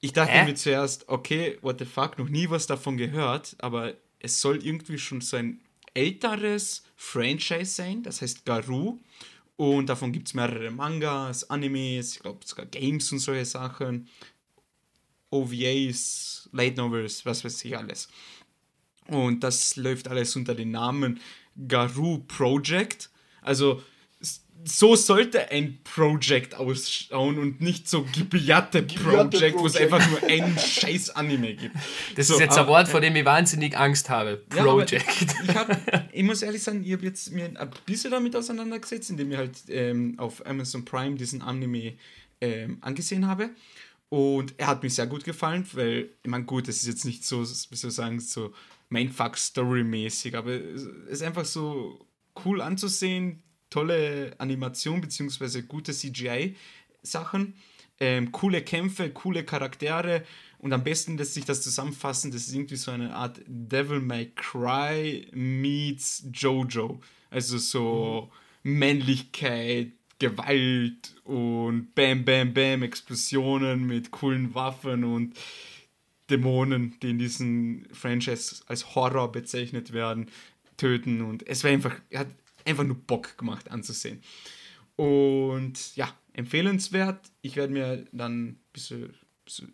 [0.00, 0.44] Ich dachte Hä?
[0.44, 4.98] mir zuerst, okay, what the fuck, noch nie was davon gehört, aber es soll irgendwie
[4.98, 5.60] schon so ein
[5.94, 8.98] älteres Franchise sein, das heißt Garou.
[9.56, 14.08] Und davon gibt es mehrere Mangas, Animes, ich glaube sogar Games und solche Sachen.
[15.30, 18.08] OVAs, Light Novels, was weiß ich alles.
[19.08, 21.20] Und das läuft alles unter dem Namen
[21.68, 23.10] Garou Project.
[23.42, 23.82] Also
[24.62, 30.56] so sollte ein Project ausschauen und nicht so Gibiate Project, wo es einfach nur ein
[30.58, 31.74] scheiß Anime gibt.
[32.14, 34.44] Das So, ist jetzt ein aber- Wort, vor dem ich wahnsinnig Angst habe.
[34.54, 35.06] Ja, Project.
[35.48, 39.32] Ich, hab, ich muss ehrlich sagen, ich habe jetzt mir ein bisschen damit auseinandergesetzt, indem
[39.32, 41.94] ich halt ähm, auf Amazon Prime diesen Anime
[42.42, 43.50] ähm, angesehen habe.
[44.10, 47.24] Und er hat mir sehr gut gefallen, weil, ich meine, gut, es ist jetzt nicht
[47.24, 48.52] so, wie soll ich sagen, so
[48.88, 52.06] Mindfuck-Story-mäßig, aber es ist einfach so
[52.44, 57.54] cool anzusehen, tolle Animation beziehungsweise gute CGI-Sachen,
[58.00, 60.24] ähm, coole Kämpfe, coole Charaktere
[60.58, 64.32] und am besten lässt sich das zusammenfassen, das ist irgendwie so eine Art Devil May
[64.34, 67.00] Cry meets Jojo.
[67.30, 68.32] Also so
[68.64, 75.34] Männlichkeit, Gewalt und Bam, Bam, Bam, Explosionen mit coolen Waffen und
[76.28, 80.28] Dämonen, die in diesem Franchise als Horror bezeichnet werden,
[80.76, 81.22] töten.
[81.22, 82.28] Und es war einfach, hat
[82.64, 84.22] einfach nur Bock gemacht anzusehen.
[84.94, 87.30] Und ja, empfehlenswert.
[87.40, 89.14] Ich werde mir dann ein bisschen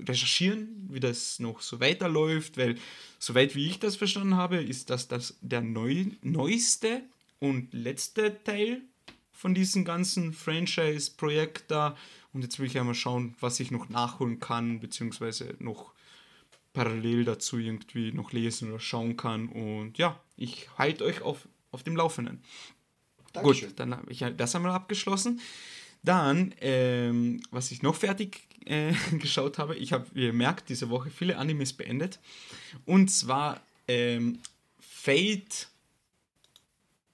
[0.09, 2.76] recherchieren, wie das noch so weiterläuft, weil
[3.18, 7.02] soweit wie ich das verstanden habe, ist das, das der neu, neueste
[7.40, 8.82] und letzte Teil
[9.37, 11.96] von diesem ganzen Franchise-Projekt da.
[12.33, 15.92] Und jetzt will ich einmal schauen, was ich noch nachholen kann, beziehungsweise noch
[16.72, 19.49] parallel dazu irgendwie noch lesen oder schauen kann.
[19.49, 22.42] Und ja, ich halte euch auf, auf dem Laufenden.
[23.33, 23.68] Dankeschön.
[23.68, 25.40] Gut, dann habe ich das einmal abgeschlossen.
[26.03, 30.88] Dann, ähm, was ich noch fertig äh, geschaut habe, ich habe, wie ihr merkt, diese
[30.88, 32.20] Woche viele Animes beendet.
[32.87, 34.38] Und zwar ähm,
[34.81, 35.68] Fate.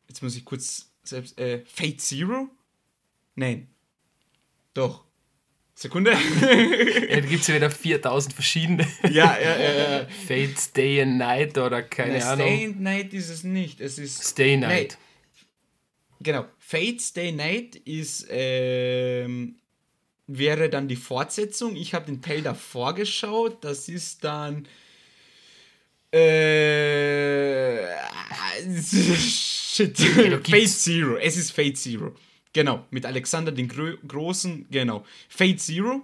[0.08, 1.38] Jetzt muss ich kurz selbst.
[1.38, 2.48] Äh, Fate Zero?
[3.34, 3.68] Nein.
[4.74, 5.04] Doch.
[5.74, 6.12] Sekunde.
[7.12, 8.86] Ja, da gibt es ja wieder 4000 verschiedene.
[9.02, 10.06] ja, ja, ja, ja.
[10.26, 12.46] Fates Day and Night oder keine Nein, Ahnung.
[12.46, 13.80] Stay Night ist es nicht.
[13.80, 14.22] Es ist.
[14.24, 14.96] Stay Night.
[16.20, 16.46] Genau.
[16.58, 19.56] Fate Stay Night ist, ähm,
[20.26, 21.76] wäre dann die Fortsetzung.
[21.76, 23.62] Ich habe den Teil davor geschaut.
[23.62, 24.66] Das ist dann.
[26.12, 27.86] Äh,
[29.72, 29.98] shit.
[30.48, 31.16] Fate Zero.
[31.16, 32.14] Es ist Fate Zero.
[32.52, 32.86] Genau.
[32.90, 34.66] Mit Alexander den Grö Großen.
[34.70, 35.04] Genau.
[35.28, 36.02] Fate Zero.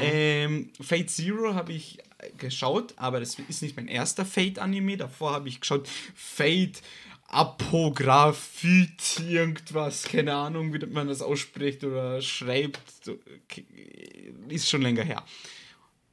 [0.00, 1.98] Ähm, Fate Zero habe ich
[2.38, 4.96] geschaut, aber das ist nicht mein erster Fate-Anime.
[4.96, 6.82] Davor habe ich geschaut Fate
[7.28, 12.80] Apographit, irgendwas, keine Ahnung, wie man das ausspricht oder schreibt.
[14.48, 15.24] Ist schon länger her.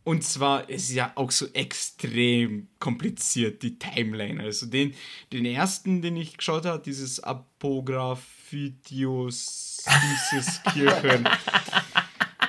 [0.10, 4.42] Und zwar ist ja auch so extrem kompliziert, die Timeline.
[4.42, 4.96] Also den,
[5.32, 9.86] den ersten, den ich geschaut habe, dieses Apographitius,
[10.32, 11.30] dieses Kirchen.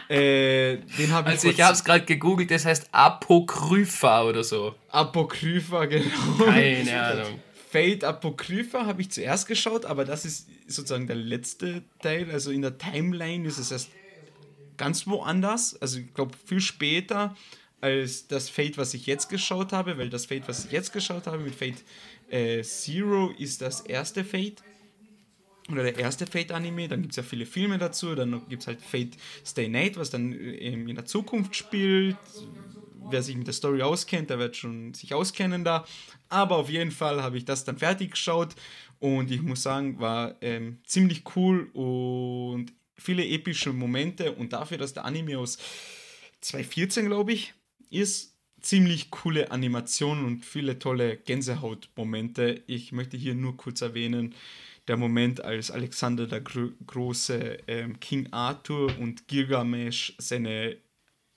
[0.08, 4.74] äh, den habe ich Also ich habe es gerade gegoogelt, das heißt Apokrypha oder so.
[4.88, 6.08] Apokrypha, genau.
[6.42, 7.40] Keine Ahnung.
[7.70, 12.30] Fate Apokrypha habe ich zuerst geschaut, aber das ist sozusagen der letzte Teil.
[12.30, 13.90] Also in der Timeline ist es erst
[14.80, 15.76] ganz woanders.
[15.82, 17.36] Also ich glaube viel später
[17.82, 21.26] als das Fate, was ich jetzt geschaut habe, weil das Fate, was ich jetzt geschaut
[21.26, 21.84] habe mit Fate
[22.30, 24.62] äh, Zero ist das erste Fate.
[25.70, 28.80] Oder der erste Fate-Anime, dann gibt es ja viele Filme dazu, dann gibt es halt
[28.80, 32.16] Fate Stay Night, was dann ähm, in der Zukunft spielt,
[33.10, 35.84] wer sich mit der Story auskennt, der wird schon sich auskennen da.
[36.30, 38.54] Aber auf jeden Fall habe ich das dann fertig geschaut
[38.98, 44.94] und ich muss sagen, war ähm, ziemlich cool und viele epische Momente und dafür, dass
[44.94, 45.58] der Anime aus
[46.40, 47.54] 2014, glaube ich,
[47.90, 52.62] ist, ziemlich coole Animationen und viele tolle Gänsehautmomente.
[52.66, 54.34] Ich möchte hier nur kurz erwähnen,
[54.88, 60.76] der Moment, als Alexander der Gro Große ähm, King Arthur und Gilgamesh seine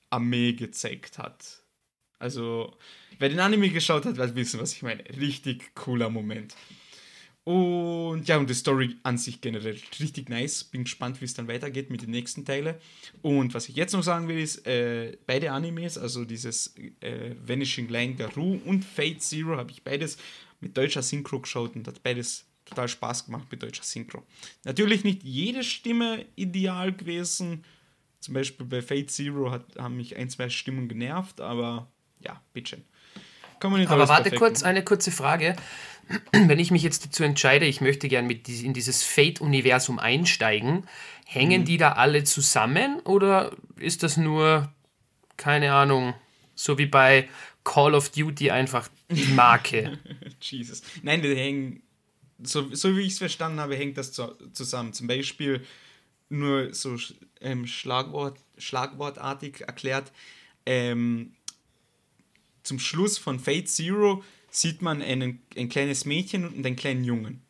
[0.10, 1.64] Armee gezeigt hat.
[2.20, 2.76] Also,
[3.20, 5.04] wer den Anime geschaut hat, wird wissen, was ich meine.
[5.18, 6.56] Richtig cooler Moment.
[7.46, 10.64] Und ja, und die Story an sich generell richtig nice.
[10.64, 12.76] Bin gespannt, wie es dann weitergeht mit den nächsten Teilen.
[13.22, 17.90] Und was ich jetzt noch sagen will, ist, äh, beide Animes, also dieses äh, Vanishing
[17.90, 20.18] Line Garou und Fate Zero, habe ich beides
[20.62, 24.24] mit deutscher Synchro geschaut und hat beides total Spaß gemacht mit deutscher Synchro.
[24.64, 27.66] Natürlich nicht jede Stimme ideal gewesen.
[28.22, 32.86] Zum Beispiel bei Fate Zero hat, haben mich ein, zwei Stimmen genervt, aber ja, bitteschön.
[33.64, 35.56] Kann man nicht Aber warte perfekt kurz, eine kurze Frage.
[36.34, 40.86] Wenn ich mich jetzt dazu entscheide, ich möchte gern mit in dieses Fate-Universum einsteigen,
[41.26, 41.66] hängen Mhm.
[41.66, 44.70] die da alle zusammen oder ist das nur,
[45.38, 46.14] keine Ahnung,
[46.56, 47.30] So wie bei
[47.64, 49.98] Call of Duty einfach die Marke.
[50.42, 50.82] Jesus.
[51.02, 51.84] Nein, die hängen,
[52.44, 54.92] so, so wie ich es verstanden habe, hängt das zu, zusammen.
[54.92, 55.66] Zum Beispiel
[56.28, 56.98] nur so
[57.40, 60.12] ähm, Schlagwort, schlagwortartig erklärt.
[60.66, 61.32] Ähm,
[62.64, 67.42] zum Schluss von Fate Zero sieht man einen, ein kleines Mädchen und einen kleinen Jungen.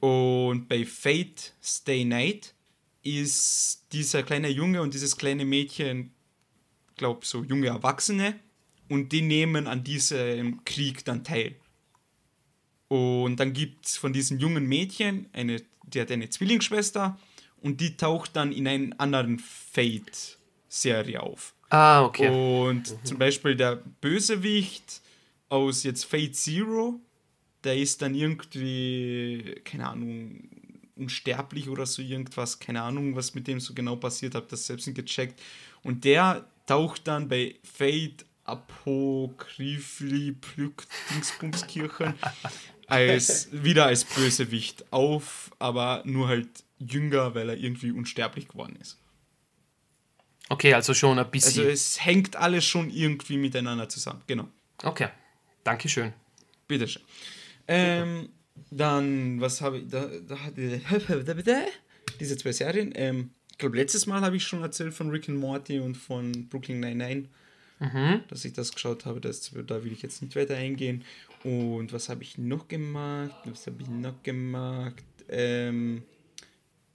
[0.00, 2.54] Und bei Fate Stay Night
[3.02, 6.12] ist dieser kleine Junge und dieses kleine Mädchen,
[6.96, 8.38] glaube so junge Erwachsene,
[8.88, 11.56] und die nehmen an diesem Krieg dann teil.
[12.88, 17.18] Und dann gibt es von diesem jungen Mädchen, eine, die hat eine Zwillingsschwester
[17.60, 21.55] und die taucht dann in einer anderen Fate-Serie auf.
[21.68, 22.28] Ah, okay.
[22.28, 25.00] Und zum Beispiel der Bösewicht
[25.48, 27.00] aus jetzt Fate Zero,
[27.64, 30.48] der ist dann irgendwie, keine Ahnung,
[30.96, 34.86] unsterblich oder so irgendwas, keine Ahnung, was mit dem so genau passiert, habe das selbst
[34.86, 35.40] nicht gecheckt.
[35.82, 42.14] Und der taucht dann bei Fate Apokryphli Plück Dingsbumskirchen
[42.86, 46.48] als wieder als Bösewicht auf, aber nur halt
[46.78, 48.98] jünger, weil er irgendwie unsterblich geworden ist.
[50.48, 51.62] Okay, also schon ein bisschen.
[51.62, 54.22] Also es hängt alles schon irgendwie miteinander zusammen.
[54.26, 54.48] Genau.
[54.82, 55.08] okay,
[55.64, 56.12] Dankeschön.
[56.68, 57.02] Bitteschön.
[57.68, 58.28] Ähm,
[58.70, 60.82] dann, was habe ich, da, da hatte
[62.20, 62.92] diese zwei Serien.
[62.94, 66.48] Ähm, ich glaube, letztes Mal habe ich schon erzählt von Rick and Morty und von
[66.48, 67.28] Brooklyn Nine-Nine,
[68.28, 69.20] dass ich das geschaut habe.
[69.20, 71.04] Das, da will ich jetzt nicht weiter eingehen.
[71.42, 73.34] Und was habe ich noch gemacht?
[73.46, 75.04] Was habe ich noch gemacht?
[75.28, 76.02] Ähm,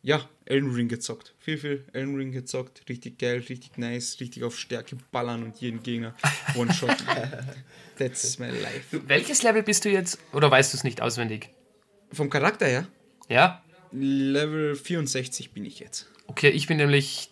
[0.04, 1.34] ja, Elden Ring gezockt.
[1.40, 2.84] Viel, viel Elden Ring gezockt.
[2.90, 6.16] Richtig geil, richtig nice, richtig auf Stärke ballern und jeden Gegner
[6.56, 6.96] one-shot.
[7.98, 9.02] That's my life.
[9.08, 10.18] Welches Level bist du jetzt?
[10.34, 11.50] Oder weißt du es nicht auswendig?
[12.12, 12.88] Vom Charakter her,
[13.30, 13.64] Ja?
[13.92, 16.08] Level 64 bin ich jetzt.
[16.28, 17.30] Okay, ich bin nämlich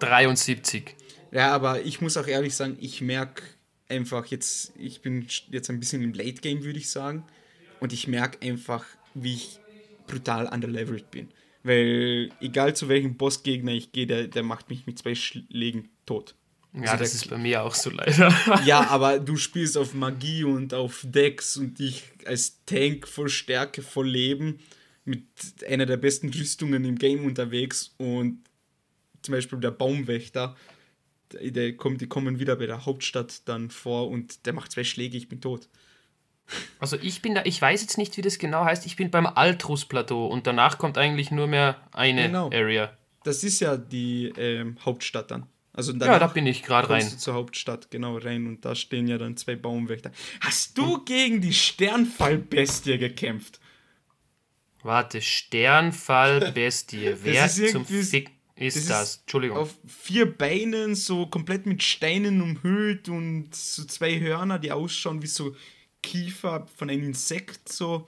[0.00, 0.96] 73.
[1.30, 3.42] Ja, aber ich muss auch ehrlich sagen, ich merke
[3.88, 7.24] einfach jetzt, ich bin jetzt ein bisschen im Late Game, würde ich sagen.
[7.80, 9.60] Und ich merke einfach, wie ich
[10.06, 11.28] brutal underleveled bin.
[11.62, 16.34] Weil egal zu welchem Bossgegner ich gehe, der, der macht mich mit zwei Schlägen tot.
[16.72, 18.32] Ja, Also das ist bei mir auch so leider.
[18.64, 23.82] Ja, aber du spielst auf Magie und auf Dex und ich als Tank voll Stärke,
[23.82, 24.60] voll Leben,
[25.04, 25.24] mit
[25.66, 28.44] einer der besten Rüstungen im Game unterwegs und
[29.22, 30.56] zum Beispiel der Baumwächter,
[31.32, 35.16] der kommt, die kommen wieder bei der Hauptstadt dann vor und der macht zwei Schläge,
[35.16, 35.68] ich bin tot.
[36.78, 38.86] Also ich bin da, ich weiß jetzt nicht, wie das genau heißt.
[38.86, 42.50] Ich bin beim Altrus-Plateau und danach kommt eigentlich nur mehr eine Genau.
[42.52, 42.96] Area.
[43.24, 45.46] Das ist ja die ähm, Hauptstadt dann.
[45.72, 47.08] Also Ja, da bin ich gerade rein.
[47.08, 50.10] du zur Hauptstadt, genau rein und da stehen ja dann zwei Baumwächter.
[50.40, 50.84] Hast Hm.
[50.84, 53.60] du gegen die Sternfallbestie gekämpft?
[54.82, 57.14] Warte, Sternfall Bestie.
[57.22, 59.10] Wer ist zum Fick ist das das?
[59.10, 59.56] ist Entschuldigung.
[59.58, 65.26] Auf vier Beinen, so komplett mit Steinen umhüllt und so zwei Hörner, die ausschauen wie
[65.28, 65.54] so
[66.02, 68.06] Kiefer von einem Insekt so.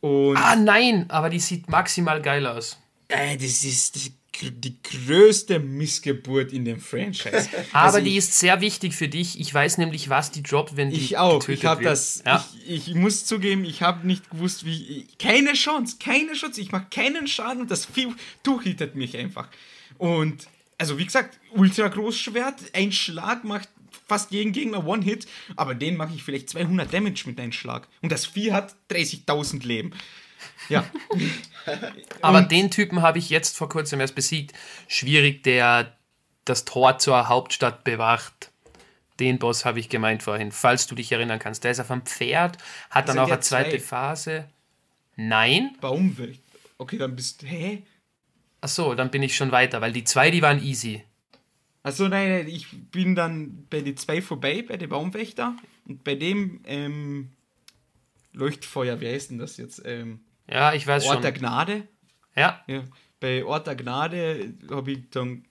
[0.00, 2.78] Und Ah nein, aber die sieht maximal geil aus.
[3.08, 7.48] äh, das ist die, die größte Missgeburt in dem Franchise.
[7.72, 9.38] Aber Also die ich, ist sehr wichtig für dich.
[9.38, 11.46] Ich weiß nämlich, was die droppt, wenn die ich auch.
[11.48, 12.22] Ich habe das.
[12.26, 12.44] Ja.
[12.66, 15.06] Ich, ich muss zugeben, ich habe nicht gewusst, wie.
[15.20, 16.60] Keine Chance, keine Chance.
[16.60, 19.48] Ich mache keinen Schaden und das Vieh durchhittet mich einfach.
[19.98, 23.68] Und also wie gesagt, ultra Großschwert, ein Schlag macht
[24.06, 27.88] fast jeden Gegner One-Hit, aber den mache ich vielleicht 200 Damage mit einem Schlag.
[28.02, 29.92] Und das Vieh hat 30.000 Leben.
[30.68, 30.84] Ja,
[32.20, 34.52] Aber den Typen habe ich jetzt vor kurzem erst besiegt.
[34.88, 35.96] Schwierig, der
[36.44, 38.50] das Tor zur Hauptstadt bewacht.
[39.20, 41.64] Den Boss habe ich gemeint vorhin, falls du dich erinnern kannst.
[41.64, 42.58] Der ist auf einem Pferd,
[42.90, 43.80] hat dann sind auch eine zweite zwei.
[43.80, 44.48] Phase.
[45.16, 45.76] Nein?
[45.80, 46.40] Baumwelt.
[46.78, 47.46] Okay, dann bist du.
[47.46, 47.82] Hä?
[48.60, 51.04] Achso, dann bin ich schon weiter, weil die zwei, die waren easy.
[51.84, 55.54] Achso, nein, nein, ich bin dann bei den zwei vorbei, bei den Baumwächter.
[55.86, 57.30] Und bei dem ähm,
[58.32, 59.82] Leuchtfeuer, wie heißt denn das jetzt?
[59.84, 60.20] Ähm,
[60.50, 61.40] Ja, ich weiß Ort der schon.
[61.40, 61.86] Gnade.
[62.34, 62.84] Ja, Ja,
[63.20, 65.44] bei Ort der Gnade habe ich dann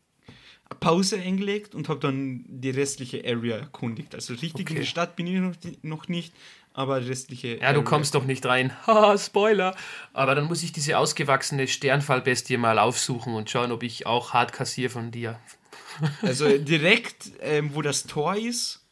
[0.69, 4.15] eine Pause eingelegt und habe dann die restliche Area erkundigt.
[4.15, 4.79] Also richtig in Okay.
[4.81, 6.33] die Stadt bin ich noch, noch nicht,
[6.73, 7.57] aber die restliche.
[7.59, 8.73] ja, du kommst doch nicht rein.
[8.87, 9.75] Haha, Spoiler.
[10.13, 14.51] Aber dann muss ich diese ausgewachsene Sternfallbestie mal aufsuchen und schauen, ob ich auch hart
[14.51, 15.39] kassiere von dir.
[16.21, 18.87] Also direkt, ähm, wo das Tor ist,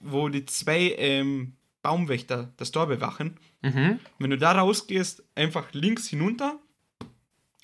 [0.00, 3.38] wo die zwei ähm, Baumwächter das Tor bewachen.
[3.62, 3.98] Mhm.
[4.18, 6.58] Wenn du da rausgehst, einfach links hinunter.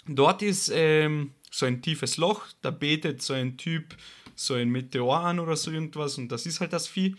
[0.07, 3.97] Dort ist ähm, so ein tiefes Loch, da betet so ein Typ
[4.37, 7.17] so ein Meteor an oder so irgendwas und das ist halt das Vieh.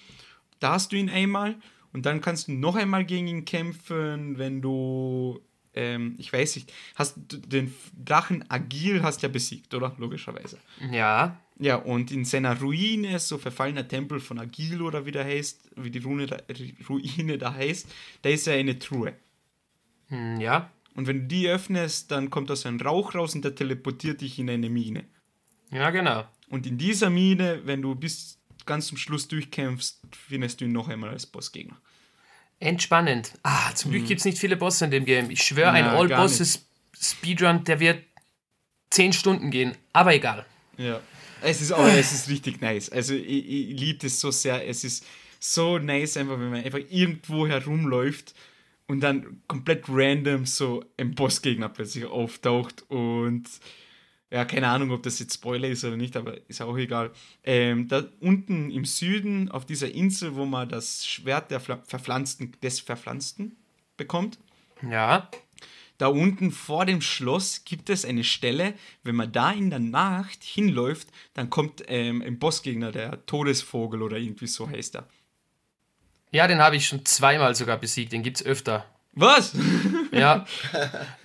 [0.59, 1.55] Da hast du ihn einmal
[1.93, 5.39] und dann kannst du noch einmal gegen ihn kämpfen, wenn du,
[5.75, 9.95] ähm, ich weiß nicht, hast du den Drachen Agil hast ja besiegt, oder?
[9.97, 10.57] Logischerweise.
[10.91, 15.71] Ja, Ja, und in seiner Ruine, so verfallener Tempel von Agil oder wie der heißt,
[15.77, 16.37] wie die Rune da,
[16.89, 17.87] Ruine da heißt,
[18.21, 19.13] da ist ja eine Truhe.
[20.07, 20.69] Hm, ja.
[20.95, 24.21] Und wenn du die öffnest, dann kommt da so ein Rauch raus und der teleportiert
[24.21, 25.05] dich in eine Mine.
[25.71, 26.25] Ja, genau.
[26.49, 30.87] Und in dieser Mine, wenn du bis ganz zum Schluss durchkämpfst, findest du ihn noch
[30.87, 31.77] einmal als Bossgegner.
[32.59, 33.33] Entspannend.
[33.43, 35.29] Ah, zum Glück gibt es nicht viele Bosse in dem Game.
[35.29, 38.03] Ich schwöre, ein All-Bosses-Speedrun, der wird
[38.91, 39.75] 10 Stunden gehen.
[39.93, 40.45] Aber egal.
[40.77, 41.01] Ja.
[41.41, 42.89] Es ist aber es ist richtig nice.
[42.89, 44.67] Also ich, ich liebe das so sehr.
[44.67, 45.05] Es ist
[45.39, 48.33] so nice, einfach, wenn man einfach irgendwo herumläuft
[48.87, 53.43] und dann komplett random so ein Bossgegner plötzlich auftaucht und
[54.31, 57.11] ja, keine Ahnung, ob das jetzt Spoiler ist oder nicht, aber ist auch egal.
[57.43, 62.53] Ähm, da unten im Süden auf dieser Insel, wo man das Schwert der Fla- Verpflanzten,
[62.61, 63.55] des Verpflanzten
[63.97, 64.39] bekommt,
[64.89, 65.29] Ja.
[65.97, 70.43] da unten vor dem Schloss gibt es eine Stelle, wenn man da in der Nacht
[70.43, 75.07] hinläuft, dann kommt ähm, ein Bossgegner, der Todesvogel oder irgendwie so heißt er.
[76.31, 78.11] Ja, den habe ich schon zweimal sogar besiegt.
[78.11, 78.85] Den gibt es öfter.
[79.15, 79.53] Was?
[80.11, 80.45] Ja.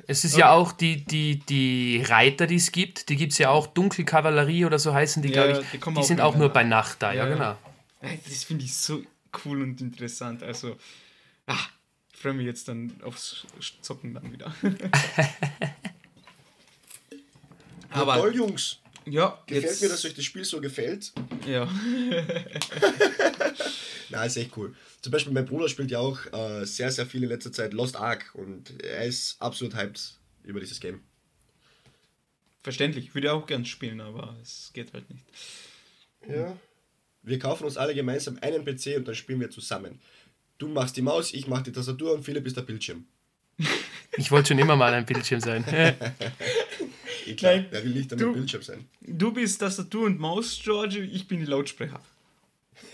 [0.09, 3.09] es ist ja auch die, die, die Reiter, die es gibt.
[3.09, 3.68] Die gibt es ja auch.
[3.68, 5.70] Dunkelkavallerie oder so heißen die, Ja, glaube ich.
[5.70, 7.12] die Die, auch sind in auch nur bei Nacht da.
[7.12, 7.35] Ja, Ja.
[7.35, 7.57] genau.
[8.29, 9.03] Das finde ich so
[9.44, 10.42] cool und interessant.
[10.42, 10.76] Also,
[11.46, 11.55] ah,
[12.12, 13.46] ich freue mich jetzt dann aufs
[13.83, 14.53] Zocken dann wieder.
[17.90, 18.79] Aber toll, Jungs.
[19.11, 21.12] Ja, Gefällt jetzt, mir, dass euch das Spiel so gefällt.
[21.46, 21.66] Ja,
[24.11, 24.75] Na, ist echt cool.
[25.03, 27.96] Zum Beispiel mein Bruder spielt ja auch äh, sehr, sehr viel in letzter Zeit Lost
[27.96, 31.01] Ark und er ist absolut hyped über dieses Game.
[32.62, 33.07] verständlich.
[33.07, 35.25] Ich würde auch gern spielen, aber es geht halt nicht.
[36.29, 36.57] Ja.
[37.23, 40.01] Wir kaufen uns alle gemeinsam einen PC und dann spielen wir zusammen.
[40.59, 43.07] Du machst die Maus, ich mach die Tastatur und Philipp ist der Bildschirm.
[44.16, 45.64] Ich wollte schon immer mal ein Bildschirm sein.
[47.31, 48.85] Eh klar, Nein, wer will nicht am du- Bildschirm sein?
[49.01, 52.01] Du bist Tastatur und Maus, George, ich bin die Lautsprecher.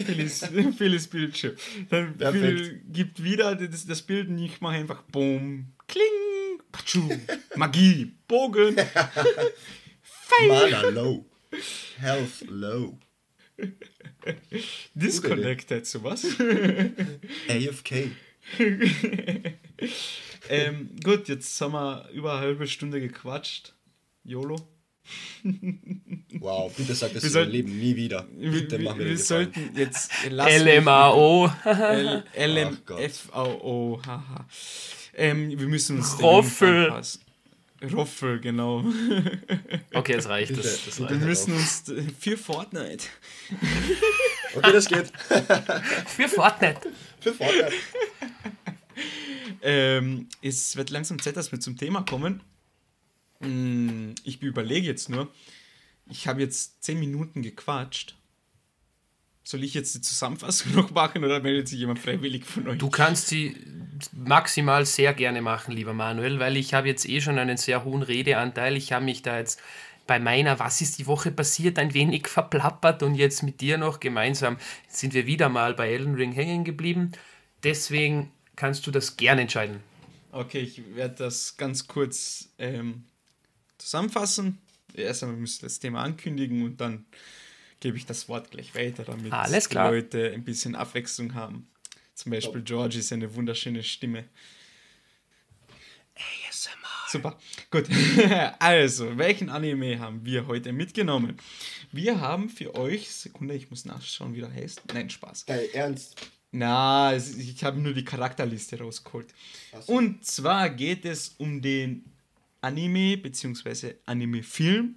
[0.05, 0.45] Phyllis,
[0.79, 1.55] Phyllis Bildschirm.
[1.91, 2.19] Dann.
[2.19, 7.09] Phil gibt wieder das, das Bild und ich mache einfach Boom, Kling, Patschu,
[7.57, 8.77] Magie, Bogen.
[10.49, 11.25] Mana low.
[11.99, 12.99] Health low.
[14.95, 16.27] Disconnected, sowas.
[17.49, 18.11] AFK.
[20.49, 23.73] ähm, gut, jetzt haben wir über eine halbe Stunde gequatscht.
[24.27, 24.57] YOLO.
[26.41, 28.27] Wow, bitte sag das Wir sollten- Leben nie wieder.
[28.37, 29.53] Wir, Bitte wir, mach mir wir den Gefallen.
[29.55, 31.51] sollten jetzt LMAO.
[32.37, 34.47] LMFAO, haha.
[35.15, 36.93] Ähm, wir müssen uns Roffel.
[37.93, 38.85] Roffel, genau.
[39.95, 40.49] Okay, das reicht.
[40.49, 41.09] Bitte, Das, das bitte.
[41.11, 41.27] Wir reicht.
[41.27, 41.85] müssen uns
[42.19, 43.05] für Fortnite.
[44.57, 45.13] Okay, das geht.
[46.07, 46.81] Für Fortnite.
[47.21, 47.73] Für Fortnite.
[49.63, 52.43] Ähm, es wird langsam Zeit, dass wir zum Thema kommen.
[53.41, 55.33] Mm, Ich überlege jetzt nur,
[56.09, 58.17] ich habe jetzt 10 Minuten gequatscht.
[59.45, 62.79] Soll ich jetzt die Zusammenfassung noch machen oder meldet sich jemand freiwillig von euch?
[62.79, 63.57] Du kannst sie
[64.13, 68.03] maximal sehr gerne machen, lieber Manuel, weil ich habe jetzt eh schon einen sehr hohen
[68.03, 68.77] Redeanteil.
[68.77, 69.61] Ich habe mich da jetzt
[70.07, 74.01] bei meiner Was ist die Woche passiert ein wenig verplappert und jetzt mit dir noch
[74.01, 74.57] gemeinsam
[74.89, 77.13] sind wir wieder mal bei Elden Ring hängen geblieben.
[77.63, 79.81] Deswegen kannst du das gerne entscheiden.
[80.33, 83.05] Okay, ich werde das ganz kurz ähm,
[83.87, 84.59] zusammenfassen.
[84.95, 87.07] Erst einmal müsst ihr das Thema ankündigen und dann
[87.81, 89.91] gebe ich das Wort gleich weiter, damit Alles klar.
[89.91, 91.69] die Leute ein bisschen Abwechslung haben.
[92.15, 94.25] Zum Beispiel George ist eine wunderschöne Stimme.
[97.09, 97.39] Super,
[97.71, 97.87] gut.
[98.59, 101.37] Also, welchen Anime haben wir heute mitgenommen?
[101.93, 104.83] Wir haben für euch, Sekunde, ich muss nachschauen, wie der heißt.
[104.93, 105.45] Nein, Spaß.
[105.45, 106.17] Dein Ernst?
[106.51, 109.33] Na, ich habe nur die Charakterliste rausgeholt.
[109.87, 109.93] So.
[109.93, 112.16] Und zwar geht es um den
[112.67, 113.95] Anime bzw.
[114.07, 114.97] Anime-Film.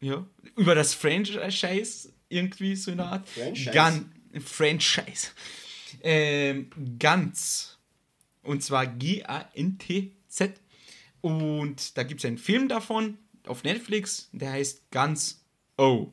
[0.00, 0.26] Ja,
[0.56, 3.28] über das Franchise irgendwie so eine Art.
[3.28, 3.70] Franchise?
[3.70, 4.12] Gan
[4.44, 5.28] Franchise.
[6.02, 7.78] Ähm, ganz.
[8.42, 10.60] Und zwar G-A-N-T-Z.
[11.20, 15.44] Und da gibt es einen Film davon auf Netflix, der heißt Ganz
[15.76, 16.12] O.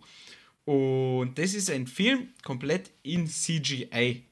[0.65, 4.25] Und das ist ein Film komplett in CGI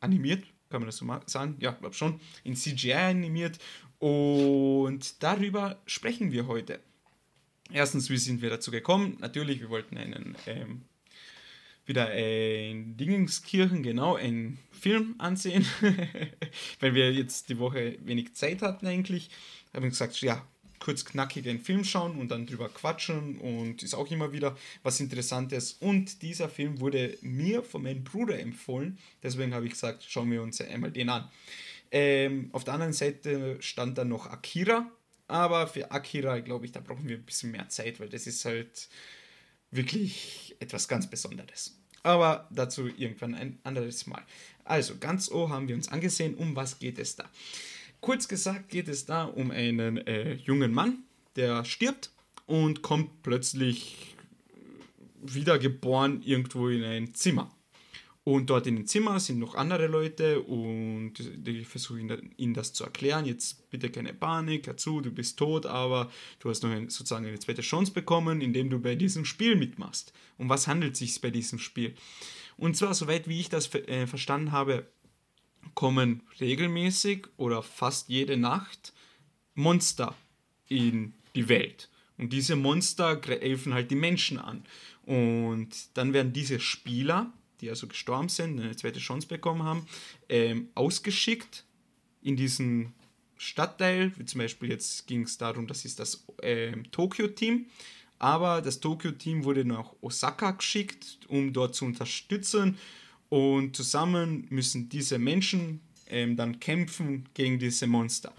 [0.00, 1.56] animiert, kann man das so sagen?
[1.60, 2.20] Ja, glaube schon.
[2.44, 3.58] In CGI animiert.
[3.98, 6.80] Und darüber sprechen wir heute.
[7.72, 9.16] Erstens, wie sind wir dazu gekommen?
[9.20, 10.82] Natürlich, wir wollten einen ähm,
[11.84, 15.66] wieder in Dingenskirchen, genau, einen Film ansehen,
[16.80, 19.30] weil wir jetzt die Woche wenig Zeit hatten eigentlich.
[19.72, 20.46] Haben wir gesagt, ja,
[20.78, 25.00] kurz knackig einen Film schauen und dann drüber quatschen und ist auch immer wieder was
[25.00, 25.72] Interessantes.
[25.80, 30.42] Und dieser Film wurde mir von meinem Bruder empfohlen, deswegen habe ich gesagt, schauen wir
[30.42, 31.28] uns einmal den an.
[31.90, 34.90] Ähm, auf der anderen Seite stand dann noch Akira,
[35.26, 38.44] aber für Akira, glaube ich, da brauchen wir ein bisschen mehr Zeit, weil das ist
[38.44, 38.88] halt
[39.70, 41.78] wirklich etwas ganz Besonderes.
[42.02, 44.22] Aber dazu irgendwann ein anderes Mal.
[44.64, 46.34] Also, ganz O haben wir uns angesehen.
[46.34, 47.24] Um was geht es da?
[48.00, 51.04] Kurz gesagt geht es da um einen äh, jungen Mann,
[51.36, 52.10] der stirbt
[52.46, 54.14] und kommt plötzlich
[55.20, 57.50] wiedergeboren irgendwo in ein Zimmer.
[58.28, 62.84] Und dort in dem Zimmer sind noch andere Leute und die versuchen ihnen das zu
[62.84, 63.24] erklären.
[63.24, 67.38] Jetzt bitte keine Panik, hör zu, du bist tot, aber du hast noch sozusagen eine
[67.38, 70.12] zweite Chance bekommen, indem du bei diesem Spiel mitmachst.
[70.36, 71.94] Um was handelt es sich bei diesem Spiel?
[72.58, 74.86] Und zwar, soweit wie ich das äh, verstanden habe,
[75.72, 78.92] kommen regelmäßig oder fast jede Nacht
[79.54, 80.14] Monster
[80.68, 81.88] in die Welt.
[82.18, 84.66] Und diese Monster greifen halt die Menschen an.
[85.06, 89.86] Und dann werden diese Spieler die also gestorben sind, eine zweite Chance bekommen haben,
[90.28, 91.64] ähm, ausgeschickt
[92.22, 92.92] in diesen
[93.36, 94.12] Stadtteil.
[94.16, 97.66] Wie zum Beispiel jetzt ging es darum, das ist das ähm, Tokio-Team.
[98.18, 102.76] Aber das Tokio-Team wurde nach Osaka geschickt, um dort zu unterstützen.
[103.28, 108.32] Und zusammen müssen diese Menschen ähm, dann kämpfen gegen diese Monster.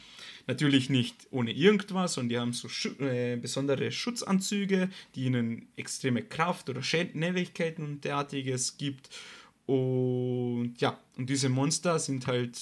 [0.50, 2.68] Natürlich nicht ohne irgendwas, sondern die haben so
[3.06, 9.12] äh, besondere Schutzanzüge, die ihnen extreme Kraft oder Schnelligkeiten und derartiges gibt.
[9.68, 12.60] Und ja, und diese Monster sind halt,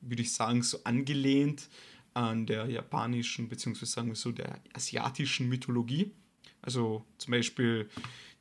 [0.00, 1.68] würde ich sagen, so angelehnt
[2.14, 6.10] an der japanischen, beziehungsweise sagen wir so, der asiatischen Mythologie.
[6.62, 7.88] Also zum Beispiel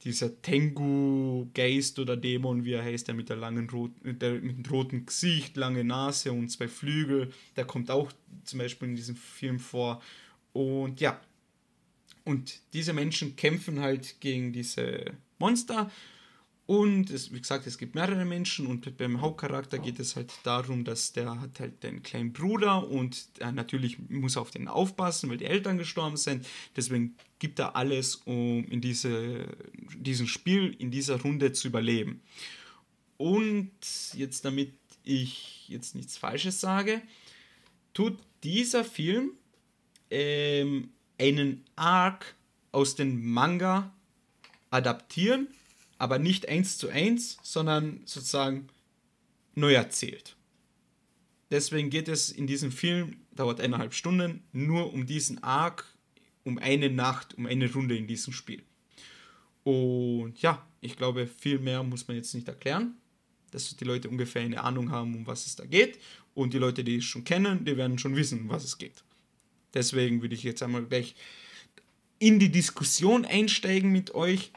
[0.03, 4.71] dieser Tengu-Geist oder Dämon, wie er heißt, der mit der langen roten, der mit dem
[4.71, 8.11] roten Gesicht, lange Nase und zwei Flügel, der kommt auch
[8.43, 10.01] zum Beispiel in diesem Film vor.
[10.51, 11.19] Und ja,
[12.25, 15.89] und diese Menschen kämpfen halt gegen diese Monster
[16.65, 20.85] und es, wie gesagt, es gibt mehrere Menschen und beim Hauptcharakter geht es halt darum,
[20.85, 25.37] dass der hat halt einen kleinen Bruder und er natürlich muss auf den aufpassen, weil
[25.37, 26.47] die Eltern gestorben sind.
[26.77, 29.45] Deswegen gibt er alles, um in diese,
[29.95, 32.21] diesem Spiel, in dieser Runde zu überleben.
[33.17, 33.71] Und
[34.15, 34.73] jetzt, damit
[35.03, 37.01] ich jetzt nichts Falsches sage,
[37.93, 39.33] tut dieser Film
[40.09, 40.89] ähm,
[41.19, 42.33] einen Arc
[42.71, 43.93] aus dem Manga
[44.71, 45.47] adaptieren
[46.03, 48.67] aber nicht eins zu eins, sondern sozusagen
[49.55, 50.35] neu erzählt.
[51.49, 55.85] Deswegen geht es in diesem Film, dauert eineinhalb Stunden, nur um diesen Arc,
[56.43, 58.63] um eine Nacht, um eine Runde in diesem Spiel.
[59.63, 62.95] Und ja, ich glaube, viel mehr muss man jetzt nicht erklären,
[63.51, 65.99] dass die Leute ungefähr eine Ahnung haben, um was es da geht.
[66.33, 69.03] Und die Leute, die es schon kennen, die werden schon wissen, um was es geht.
[69.73, 71.15] Deswegen würde ich jetzt einmal gleich
[72.19, 74.51] in die Diskussion einsteigen mit euch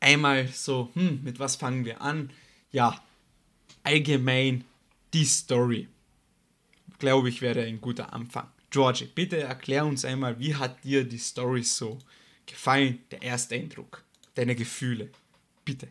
[0.00, 2.30] einmal so, hm, mit was fangen wir an?
[2.70, 3.02] Ja,
[3.82, 4.64] allgemein
[5.12, 5.88] die Story.
[6.98, 8.48] Glaube ich, wäre ein guter Anfang.
[8.74, 12.00] Georgie, bitte erklär uns einmal, wie hat dir die Story so
[12.44, 14.02] gefallen, der erste Eindruck,
[14.34, 15.10] deine Gefühle.
[15.64, 15.86] Bitte.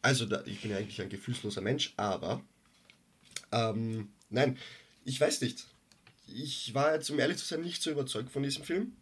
[0.00, 2.40] Also, ich bin ja eigentlich ein gefühlsloser Mensch, aber
[3.50, 4.56] ähm, nein,
[5.04, 5.66] ich weiß nicht.
[6.28, 8.92] Ich war jetzt, um ehrlich zu sein, nicht so überzeugt von diesem Film.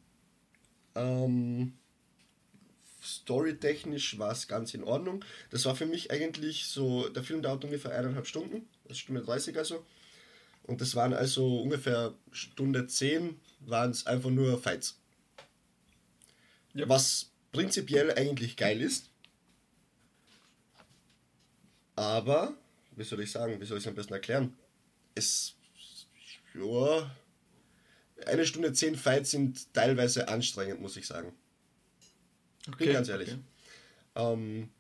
[0.94, 1.74] Ähm,
[3.04, 5.22] storytechnisch war es ganz in Ordnung.
[5.50, 9.58] Das war für mich eigentlich so, der Film dauert ungefähr eineinhalb Stunden, ist Stunde 30
[9.58, 9.84] also.
[10.64, 14.98] Und das waren also ungefähr Stunde 10 waren es einfach nur Fights.
[16.74, 16.88] Ja.
[16.88, 19.10] Was prinzipiell eigentlich geil ist.
[21.96, 22.54] Aber,
[22.96, 24.56] wie soll ich sagen, wie soll ich es am besten erklären?
[25.14, 25.54] Es,
[26.54, 27.14] ja,
[28.26, 31.34] eine Stunde 10 Fights sind teilweise anstrengend, muss ich sagen.
[32.68, 33.30] Okay, Bin ganz ehrlich.
[33.30, 33.40] Okay.
[34.14, 34.70] Ähm,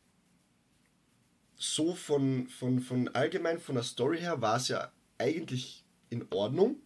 [1.56, 4.90] so von, von, von allgemein von der Story her war es ja
[5.22, 6.76] eigentlich in Ordnung.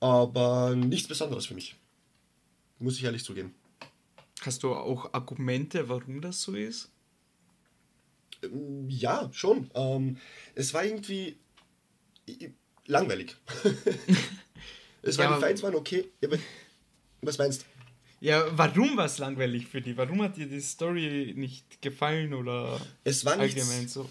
[0.00, 1.76] Aber nichts Besonderes für mich.
[2.78, 3.54] Muss ich ehrlich zugeben.
[4.40, 6.90] Hast du auch Argumente, warum das so ist?
[8.42, 9.70] Ähm, ja, schon.
[9.74, 10.18] Ähm,
[10.54, 11.38] es war irgendwie
[12.86, 13.36] langweilig.
[15.02, 16.10] es waren, ja, die Fights waren okay.
[16.22, 16.38] Aber
[17.22, 17.66] was meinst du?
[18.20, 19.96] Ja, warum war es langweilig für dich?
[19.96, 24.08] Warum hat dir die Story nicht gefallen oder es war allgemein nichts, so?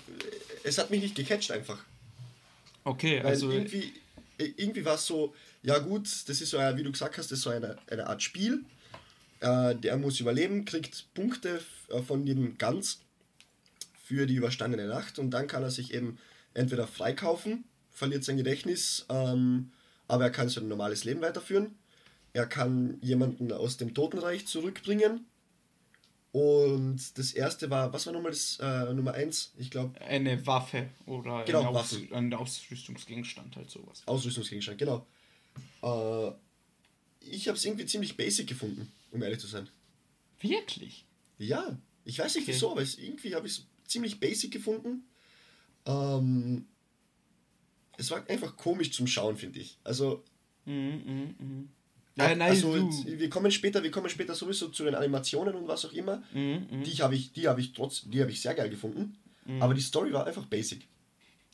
[0.64, 1.84] Es hat mich nicht gecatcht einfach.
[2.84, 3.52] Okay, Weil also.
[3.52, 3.94] Irgendwie,
[4.38, 7.44] irgendwie war es so, ja gut, das ist so, wie du gesagt hast, das ist
[7.44, 8.66] so eine, eine Art Spiel.
[9.40, 13.00] Äh, der muss überleben, kriegt Punkte äh, von dem Ganz
[14.04, 16.18] für die überstandene Nacht und dann kann er sich eben
[16.54, 19.72] entweder freikaufen, verliert sein Gedächtnis, ähm,
[20.08, 21.76] aber er kann sein normales Leben weiterführen
[22.34, 25.26] er kann jemanden aus dem Totenreich zurückbringen.
[26.34, 29.54] Und das erste war, was war nochmal das äh, Nummer 1?
[29.60, 30.02] Ich glaube.
[30.02, 34.02] Eine Waffe oder genau, ein, Aus ein Ausrüstungsgegenstand, halt sowas.
[34.08, 35.06] Ausrüstungsgegenstand, genau.
[35.84, 36.32] Äh,
[37.22, 39.70] ich habe es irgendwie ziemlich basic gefunden, um ehrlich zu sein.
[40.42, 41.06] Wirklich?
[41.38, 42.54] Ja, ich weiß nicht Okay.
[42.54, 45.04] wieso, aber es, irgendwie habe ich es ziemlich basic gefunden.
[45.86, 46.66] Ähm,
[47.98, 49.78] es war einfach komisch zum Schauen, finde ich.
[49.84, 50.24] Also,
[50.66, 51.70] Mhm,
[52.16, 52.86] Ja, nein, also du.
[52.90, 56.22] jetzt, wir kommen später, wir kommen später sowieso zu den Animationen und was auch immer.
[56.34, 59.18] Mhm, Die habe ich, die habe ich trotz, die habe ich sehr geil gefunden.
[59.60, 60.88] Aber die Story war einfach basic.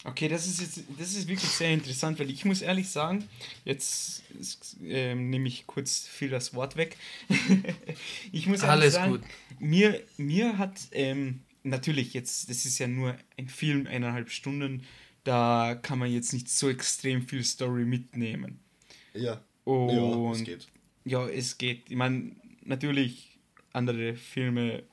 [0.03, 3.27] Okay, das ist jetzt, das ist wirklich sehr interessant, weil ich muss ehrlich sagen,
[3.65, 4.23] jetzt
[4.83, 6.95] ähm, nehme ich kurz viel das Wort weg.
[8.31, 9.21] ich muss ehrlich Alles sagen, gut.
[9.59, 14.83] mir, mir hat ähm, natürlich jetzt, das ist ja nur ein Film, eineinhalb Stunden,
[15.23, 18.59] da kann man jetzt nicht so extrem viel Story mitnehmen.
[19.13, 19.41] Ja.
[19.69, 20.67] Und ja, es geht.
[21.05, 21.89] Ja, es geht.
[21.89, 22.31] Ich meine,
[22.63, 23.37] natürlich
[23.73, 24.83] andere Filme,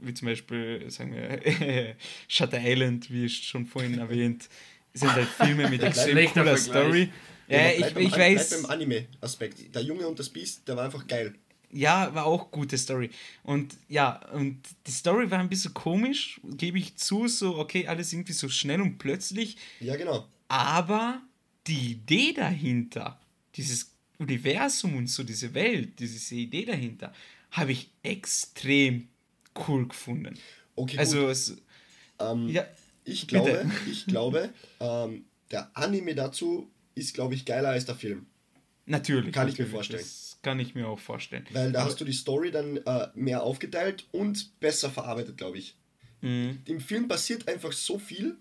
[0.00, 1.96] wie zum Beispiel, sagen wir,
[2.28, 4.48] Shutter Island, wie schon vorhin erwähnt,
[4.94, 6.56] sind halt Filme mit extrem cooler.
[6.56, 7.08] Story.
[7.48, 9.74] Ja, ich, beim ich weiß, beim Anime-Aspekt.
[9.74, 11.34] Der Junge und das Biest, der war einfach geil.
[11.72, 13.10] ja, war auch gute Story.
[13.42, 18.12] Und ja, und die Story war ein bisschen komisch, gebe ich zu, so, okay, alles
[18.12, 20.26] irgendwie so schnell und plötzlich, Ja, genau.
[20.48, 21.22] aber
[21.66, 23.18] die Idee dahinter,
[23.58, 27.12] dieses Universum und so, diese Welt, diese Idee dahinter,
[27.50, 29.08] habe ich extrem
[29.68, 30.38] cool gefunden.
[30.76, 30.98] Okay.
[30.98, 31.56] Also, es,
[32.20, 32.66] Ähm, ja,
[33.04, 33.42] ich bitte.
[33.42, 34.50] glaube, ich glaube,
[34.80, 38.26] ähm, der Anime dazu ist, glaube ich, geiler als der Film.
[38.86, 39.32] natürlich.
[39.32, 40.02] Kann ich mir natürlich, vorstellen.
[40.02, 41.46] Das kann ich mir auch vorstellen.
[41.52, 45.74] Weil da hast du die Story dann äh, mehr aufgeteilt und besser verarbeitet, glaube ich.
[46.22, 46.58] Mhm.
[46.64, 48.36] Im Film passiert einfach so viel.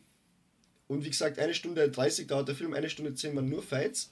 [0.88, 4.12] Und wie gesagt, eine Stunde 30 dauert der Film, eine Stunde 10 waren nur Fights,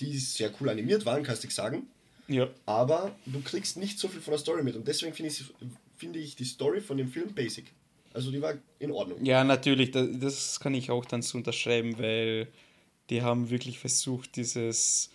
[0.00, 1.86] die sehr cool animiert waren, kannst du sagen.
[2.28, 2.48] Ja.
[2.66, 4.76] Aber du kriegst nicht so viel von der Story mit.
[4.76, 5.44] Und deswegen finde ich,
[5.96, 7.72] finde ich die Story von dem Film basic.
[8.12, 9.24] Also die war in Ordnung.
[9.24, 12.48] Ja, natürlich, das, das kann ich auch dann so unterschreiben, weil
[13.08, 15.10] die haben wirklich versucht, dieses,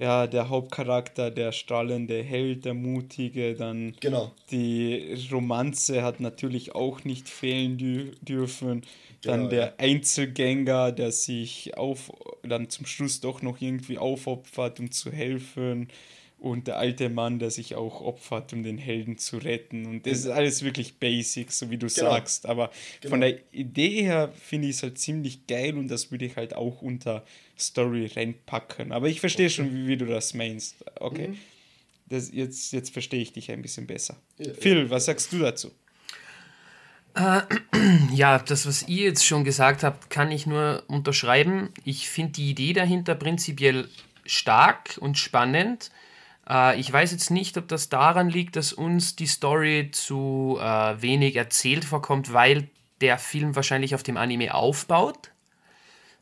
[0.00, 4.32] ja, der Hauptcharakter, der strahlende Held, der Mutige, dann Genau.
[4.50, 8.82] die Romanze hat natürlich auch nicht fehlen dü dürfen.
[9.24, 9.74] Dann Genau, der ja.
[9.78, 15.88] Einzelgänger, der sich auf, dann zum Schluss doch noch irgendwie aufopfert, um zu helfen.
[16.40, 19.86] Und der alte Mann, der sich auch opfert, um den Helden zu retten.
[19.86, 22.10] Und das ist alles wirklich basic, so wie du Genau.
[22.10, 22.46] sagst.
[22.46, 22.70] Aber
[23.08, 26.54] von der Idee her finde ich es halt ziemlich geil und das würde ich halt
[26.54, 27.24] auch unter
[27.58, 28.92] Story reinpacken.
[28.92, 30.76] Aber ich verstehe schon, wie, wie du das meinst.
[31.00, 31.34] Okay.
[32.06, 34.16] Das, jetzt, jetzt verstehe ich dich ein bisschen besser.
[34.38, 35.72] Ja, Phil, was sagst du dazu?
[38.14, 41.70] Ja, das, was ihr jetzt schon gesagt habt, kann ich nur unterschreiben.
[41.84, 43.88] Ich finde die Idee dahinter prinzipiell
[44.24, 45.90] stark und spannend.
[46.48, 51.00] Äh, ich weiß jetzt nicht, ob das daran liegt, dass uns die Story zu äh,
[51.00, 52.68] wenig erzählt vorkommt, weil
[53.00, 55.30] der Film wahrscheinlich auf dem Anime aufbaut.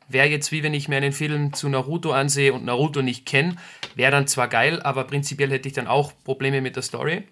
[0.09, 3.57] Wäre jetzt wie wenn ich mir einen Film zu Naruto ansehe und Naruto nicht kenne,
[3.95, 7.23] wäre dann zwar geil, aber prinzipiell hätte ich dann auch Probleme mit der Story.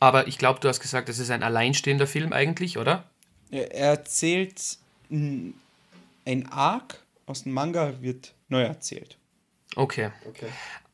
[0.00, 3.04] Aber ich glaube, du hast gesagt, das ist ein alleinstehender Film eigentlich, oder?
[3.50, 4.78] Er er erzählt
[5.10, 5.54] ein
[6.50, 9.16] Arc aus dem Manga wird neu erzählt.
[9.76, 10.10] Okay.
[10.28, 10.48] Okay.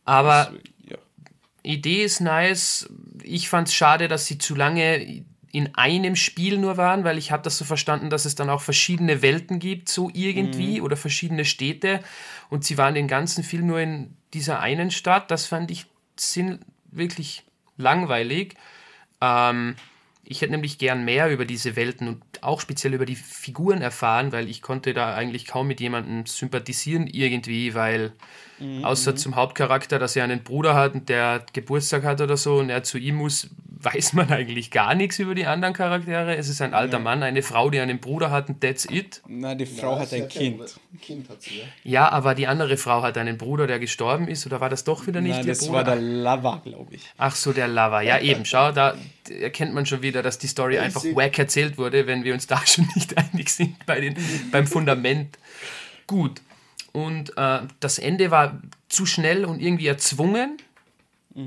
[0.07, 0.53] Aber
[0.89, 0.97] Ja.
[1.63, 2.89] Idee ist nice.
[3.23, 7.33] Ich fand es schade, dass sie zu lange in einem Spiel nur waren, weil ich
[7.33, 11.45] habe das so verstanden, dass es dann auch verschiedene Welten gibt, so irgendwie, oder verschiedene
[11.45, 12.01] Städte.
[12.51, 15.31] Und sie waren den ganzen Film nur in dieser einen Stadt.
[15.31, 15.87] Das fand ich
[16.91, 17.45] wirklich
[17.79, 18.55] langweilig.
[19.21, 19.77] Ähm,
[20.29, 24.33] ich hätte nämlich gern mehr über diese Welten und auch speziell über die Figuren erfahren,
[24.33, 28.13] weil ich konnte da eigentlich kaum mit jemandem sympathisieren irgendwie, weil
[28.83, 32.71] außer zum Hauptcharakter, dass er einen Bruder hat und der Geburtstag hat oder so und
[32.71, 36.37] er zu ihm muss, weiß man eigentlich gar nichts über die anderen Charaktere.
[36.37, 39.21] Es ist ein alter Mann, eine Frau, die einen Bruder hat und that's it.
[39.29, 40.61] Na, die Frau Ja, hat ein ja Kind.
[40.95, 41.65] Ein Kind hat sie, ja.
[41.85, 45.07] Ja, aber die andere Frau hat einen Bruder, der gestorben ist oder war das doch
[45.07, 45.73] wieder nicht Nein, ihr das Bruder?
[45.73, 47.03] war der Lover, glaube ich.
[47.19, 48.01] Ach so, der Lover.
[48.01, 48.45] Ja, eben.
[48.47, 48.95] Schau, da
[49.29, 52.61] erkennt man schon wieder, dass die Story einfach wack erzählt wurde, wenn wir uns da
[52.67, 54.17] schon nicht einig sind bei den,
[54.51, 55.39] beim Fundament.
[56.07, 56.41] Gut.
[56.93, 58.59] Und äh, das Ende war
[58.89, 60.57] zu schnell und irgendwie erzwungen,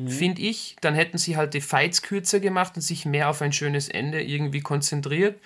[0.07, 0.75] finde ich.
[0.81, 4.21] Dann hätten sie halt die Fights kürzer gemacht und sich mehr auf ein schönes Ende
[4.21, 5.39] irgendwie konzentriert.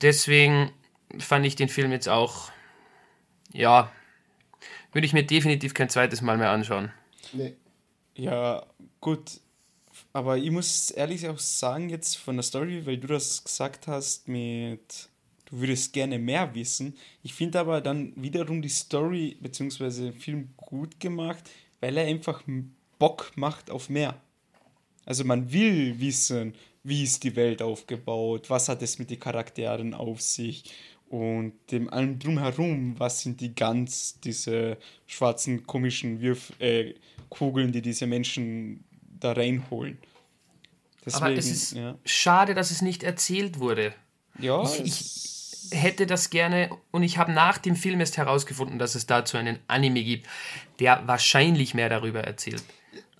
[0.00, 0.70] Deswegen
[1.18, 2.50] fand ich den Film jetzt auch,
[3.52, 3.90] ja,
[4.92, 6.92] würde ich mir definitiv kein zweites Mal mehr anschauen.
[7.32, 7.54] Nee.
[8.14, 8.64] Ja,
[9.00, 9.40] gut.
[10.12, 14.28] Aber ich muss ehrlich auch sagen, jetzt von der Story, weil du das gesagt hast
[14.28, 15.08] mit,
[15.46, 16.96] du würdest gerne mehr wissen.
[17.24, 20.10] Ich finde aber dann wiederum die Story bzw.
[20.10, 22.44] den Film gut gemacht, weil er einfach
[23.04, 24.18] Bock macht auf mehr.
[25.04, 29.92] Also man will wissen, wie ist die Welt aufgebaut, was hat es mit den Charakteren
[29.92, 30.72] auf sich
[31.10, 36.94] und dem allem drumherum, was sind die ganz, diese schwarzen komischen Wirf äh,
[37.28, 38.84] Kugeln, die diese Menschen
[39.20, 39.98] da reinholen.
[41.12, 41.98] Aber es ist ja.
[42.06, 43.92] schade, dass es nicht erzählt wurde.
[44.38, 48.94] Ja, ich, ich hätte das gerne und ich habe nach dem Film erst herausgefunden, dass
[48.94, 50.26] es dazu einen Anime gibt,
[50.80, 52.64] der wahrscheinlich mehr darüber erzählt.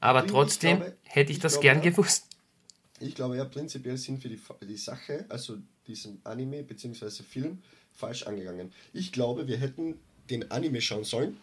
[0.05, 2.27] Aber trotzdem glaube, hätte ich, ich das glaube, gern gewusst.
[3.01, 4.39] Ich glaube ja, prinzipiell sind für die,
[4.69, 7.23] die Sache, also diesen Anime bzw.
[7.23, 8.71] Film, falsch angegangen.
[8.93, 9.99] Ich glaube, wir hätten
[10.29, 11.39] den Anime schauen sollen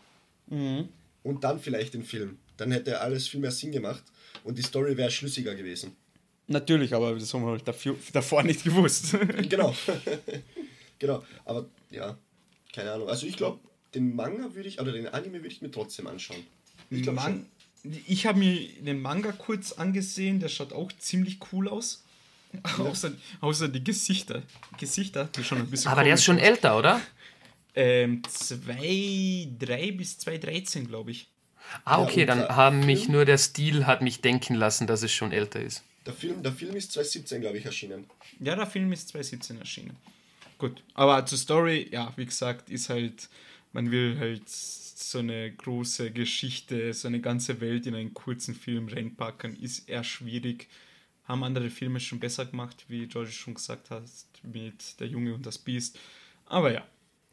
[0.46, 0.90] mhm.
[1.24, 2.38] und dann vielleicht den Film.
[2.58, 4.04] Dann hätte alles viel mehr Sinn gemacht
[4.44, 5.96] und die Story wäre schlüssiger gewesen.
[6.46, 9.18] Natürlich, aber das haben wir dafür, davor nicht gewusst.
[9.50, 9.74] genau.
[11.00, 11.24] genau.
[11.46, 12.16] Aber ja,
[12.74, 13.10] keine Ahnung.
[13.10, 13.60] Also ich glaube,
[13.96, 16.46] den Manga würde ich, oder den Anime würde ich mir trotzdem anschauen.
[16.92, 17.48] Ich glaube Man
[17.84, 22.04] Ich habe mir den Manga kurz angesehen, der schaut auch ziemlich cool aus.
[22.54, 22.84] Ja.
[22.84, 24.44] außer, außer die Gesichter.
[24.78, 25.90] Gesichter, die schon ein bisschen.
[25.92, 26.44] Aber der ist schon aus.
[26.44, 27.02] älter, oder?
[27.74, 31.30] Ähm, 2,3 bis 2,13, glaube ich.
[31.86, 35.12] Ah, okay, ja, dann haben mich nur der Stil hat mich denken lassen, dass es
[35.14, 35.84] schon älter ist.
[36.06, 38.10] Der Film, der Film ist 2017, glaube ich, erschienen.
[38.40, 39.96] Ja, der Film ist 2017 erschienen.
[40.58, 43.30] Gut, aber zur Story, ja, wie gesagt, ist halt,
[43.72, 44.50] man will halt
[45.02, 50.04] so eine große Geschichte, so eine ganze Welt in einen kurzen Film reinpacken, ist eher
[50.04, 50.68] schwierig.
[51.26, 54.04] Haben andere Filme schon besser gemacht, wie George schon gesagt hat,
[54.44, 56.00] mit Der Junge und das Biest.
[56.46, 56.86] Aber ja,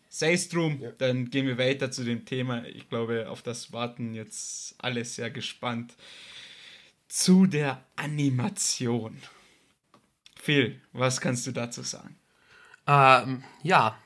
[0.09, 0.93] sei es drum, ja.
[0.93, 2.65] dann gehen wir weiter zu dem Thema.
[2.67, 5.95] Ich glaube, auf das warten jetzt alle sehr gespannt
[7.09, 9.19] zu der Animation.
[10.37, 12.17] Phil, was kannst du dazu sagen?
[12.87, 13.99] Ähm, ja,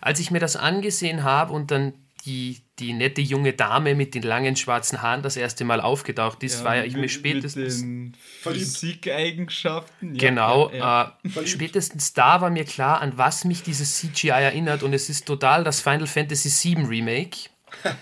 [0.00, 1.94] als ich mir das angesehen habe und dann
[2.26, 6.58] die, die nette junge Dame mit den langen schwarzen Haaren das erste Mal aufgetaucht ist,
[6.58, 7.82] ja, war ja ich mir spätestens.
[7.82, 10.14] Mit Physikeigenschaften.
[10.14, 14.82] Ja, genau, ja, äh, spätestens da war mir klar, an was mich dieses CGI erinnert
[14.82, 17.48] und es ist total das Final Fantasy VII Remake.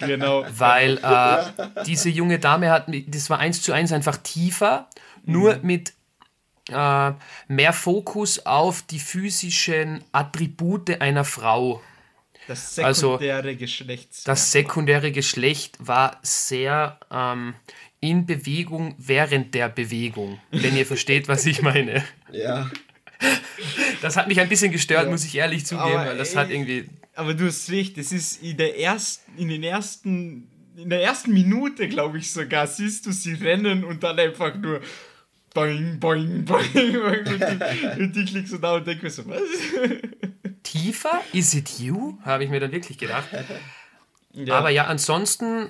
[0.00, 0.44] Genau.
[0.58, 4.88] Weil äh, diese junge Dame hat, das war eins zu eins einfach tiefer,
[5.24, 5.66] nur mhm.
[5.66, 5.92] mit
[6.70, 7.12] äh,
[7.48, 11.82] mehr Fokus auf die physischen Attribute einer Frau.
[12.46, 14.28] Das sekundäre also, Geschlecht.
[14.28, 17.54] Das sekundäre Geschlecht war sehr ähm,
[18.00, 22.04] in Bewegung während der Bewegung, wenn ihr versteht, was ich meine.
[22.32, 22.70] Ja.
[24.02, 25.10] Das hat mich ein bisschen gestört, ja.
[25.10, 28.12] muss ich ehrlich zugeben, Aber weil das ey, hat irgendwie aber du hast recht, es
[28.12, 33.06] ist in der ersten, in den ersten, in der ersten Minute, glaube ich sogar, siehst
[33.06, 34.80] du sie rennen und dann einfach nur
[35.54, 39.40] boing, boing, boing, boing und, die, und die klickst du da und denkst so, was?
[40.64, 41.20] Tiefer?
[41.32, 42.18] Is it you?
[42.24, 43.28] Habe ich mir dann wirklich gedacht.
[44.32, 44.56] Ja.
[44.56, 45.68] Aber ja, ansonsten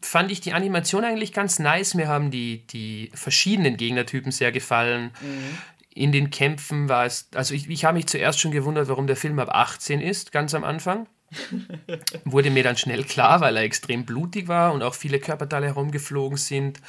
[0.00, 1.94] fand ich die Animation eigentlich ganz nice.
[1.94, 5.10] Mir haben die, die verschiedenen Gegnertypen sehr gefallen.
[5.20, 5.58] Mhm
[5.96, 9.16] in den Kämpfen war es, also ich, ich habe mich zuerst schon gewundert, warum der
[9.16, 11.06] Film ab 18 ist, ganz am Anfang.
[12.24, 16.36] Wurde mir dann schnell klar, weil er extrem blutig war und auch viele Körperteile herumgeflogen
[16.36, 16.80] sind.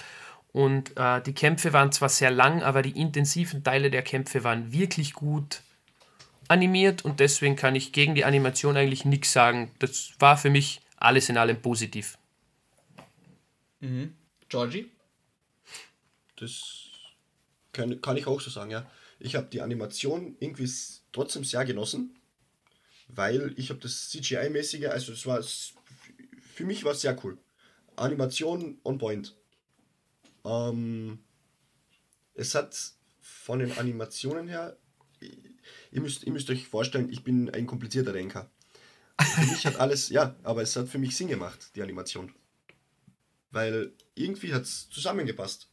[0.52, 4.74] Und äh, die Kämpfe waren zwar sehr lang, aber die intensiven Teile der Kämpfe waren
[4.74, 5.62] wirklich gut
[6.50, 9.72] animiert und deswegen kann ich gegen die Animation eigentlich nichts sagen.
[9.80, 12.18] Das war für mich alles in allem positiv.
[13.80, 14.16] Mhm.
[14.50, 14.90] Georgie?
[16.38, 16.90] Das
[17.74, 18.90] kann, kann ich auch so sagen, ja.
[19.20, 20.70] Ich habe die Animation irgendwie
[21.12, 22.16] trotzdem sehr genossen,
[23.08, 25.42] weil ich habe das CGI-mäßige, also es war
[26.58, 27.38] für mich war es sehr cool.
[27.96, 29.36] Animation on point.
[30.46, 31.20] Ähm,
[32.34, 32.76] es hat
[33.22, 34.78] von den Animationen her,
[35.92, 38.50] ihr müsst, ihr müsst euch vorstellen, ich bin ein komplizierter Denker.
[39.20, 42.34] Für mich hat alles, ja, aber es hat für mich Sinn gemacht, die Animation.
[43.52, 45.70] Weil irgendwie hat es zusammengepasst.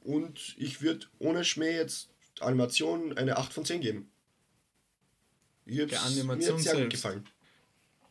[0.00, 2.10] Und ich würde ohne Schmäh jetzt
[2.40, 4.10] Animation eine 8 von 10 geben.
[5.64, 7.28] Ich Der Animation mir sehr gut gefallen.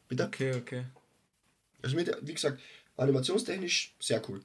[0.08, 0.26] Bitte?
[0.26, 0.86] Okay, okay.
[1.82, 2.62] Also mit, wie gesagt,
[2.98, 4.42] animationstechnisch sehr cool.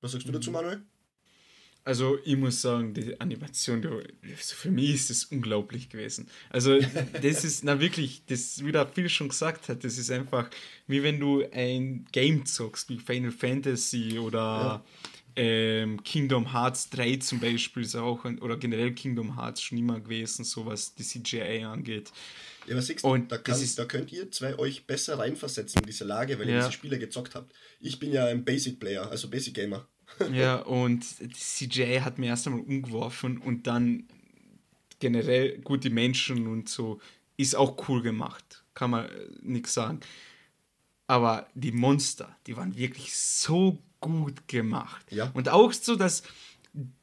[0.00, 0.54] Was sagst du dazu, mhm.
[0.54, 0.82] Manuel?
[1.84, 6.28] Also ich muss sagen, die Animation, also für mich ist es unglaublich gewesen.
[6.50, 6.78] Also
[7.22, 10.48] das ist, na wirklich, das, wie der Phil schon gesagt hat, das ist einfach,
[10.86, 14.84] wie wenn du ein Game zockst, wie Final Fantasy oder ja
[15.36, 20.44] ähm, Kingdom Hearts 3 zum Beispiel ist auch, oder generell Kingdom Hearts schon immer gewesen,
[20.44, 22.12] so was die CGI angeht.
[22.66, 25.86] Ja, was siehst du, da, kann, ist, da könnt ihr zwei euch besser reinversetzen in
[25.86, 26.54] diese Lage, weil ja.
[26.54, 27.52] ihr diese Spiele gezockt habt.
[27.80, 29.88] Ich bin ja ein Basic Player, also Basic Gamer.
[30.32, 34.04] ja, und die CGI hat mir erst einmal umgeworfen und dann
[34.98, 37.00] generell gute Menschen und so
[37.36, 38.64] ist auch cool gemacht.
[38.74, 39.10] Kann man äh,
[39.42, 40.00] nichts sagen.
[41.06, 45.04] Aber die Monster, die waren wirklich so gut gemacht.
[45.10, 45.30] Ja.
[45.34, 46.22] Und auch so das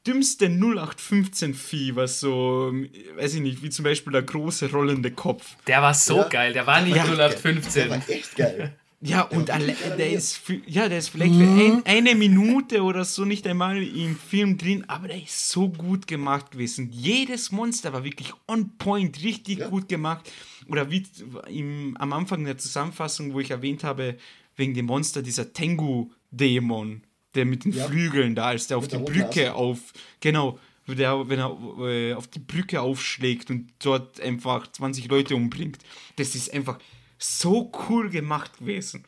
[0.06, 2.72] dümmste 0815-Vieh, was so,
[3.16, 5.56] weiß ich nicht, wie zum Beispiel der große rollende Kopf.
[5.66, 6.28] Der war so ja.
[6.28, 7.88] geil, der war nicht ja, 0815.
[7.88, 8.79] Der war echt geil.
[9.02, 13.04] Ja, und alle, der ist, für, ja, der ist vielleicht für ein, eine Minute oder
[13.06, 16.90] so nicht einmal im Film drin, aber der ist so gut gemacht gewesen.
[16.92, 19.68] Jedes Monster war wirklich on point, richtig Ja.
[19.68, 20.30] gut gemacht.
[20.68, 21.02] Oder wie
[21.48, 24.18] im, am Anfang der Zusammenfassung, wo ich erwähnt habe,
[24.56, 27.02] wegen dem Monster, dieser Tengu-Dämon,
[27.34, 27.86] der mit den Ja.
[27.86, 29.78] Flügeln da, als der auf Mit die der Brücke auf,
[30.20, 31.56] genau, wenn er, wenn er
[31.88, 35.78] äh, auf die Brücke aufschlägt und dort einfach 20 Leute umbringt.
[36.16, 36.78] Das ist einfach
[37.20, 39.04] so cool gemacht gewesen.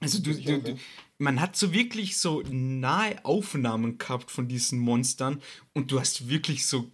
[0.00, 0.78] Also du, du, du,
[1.18, 5.40] man hat so wirklich so nahe Aufnahmen gehabt von diesen Monstern
[5.72, 6.90] und du hast wirklich so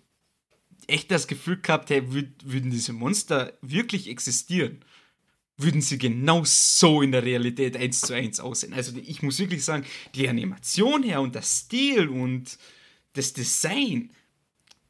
[0.88, 4.84] echt das Gefühl gehabt, hey, würd, würden diese Monster wirklich existieren?
[5.56, 8.74] Würden sie genau so in der Realität eins zu eins aussehen?
[8.74, 12.58] Also ich muss wirklich sagen, die Animation her und der Stil und
[13.14, 14.10] das Design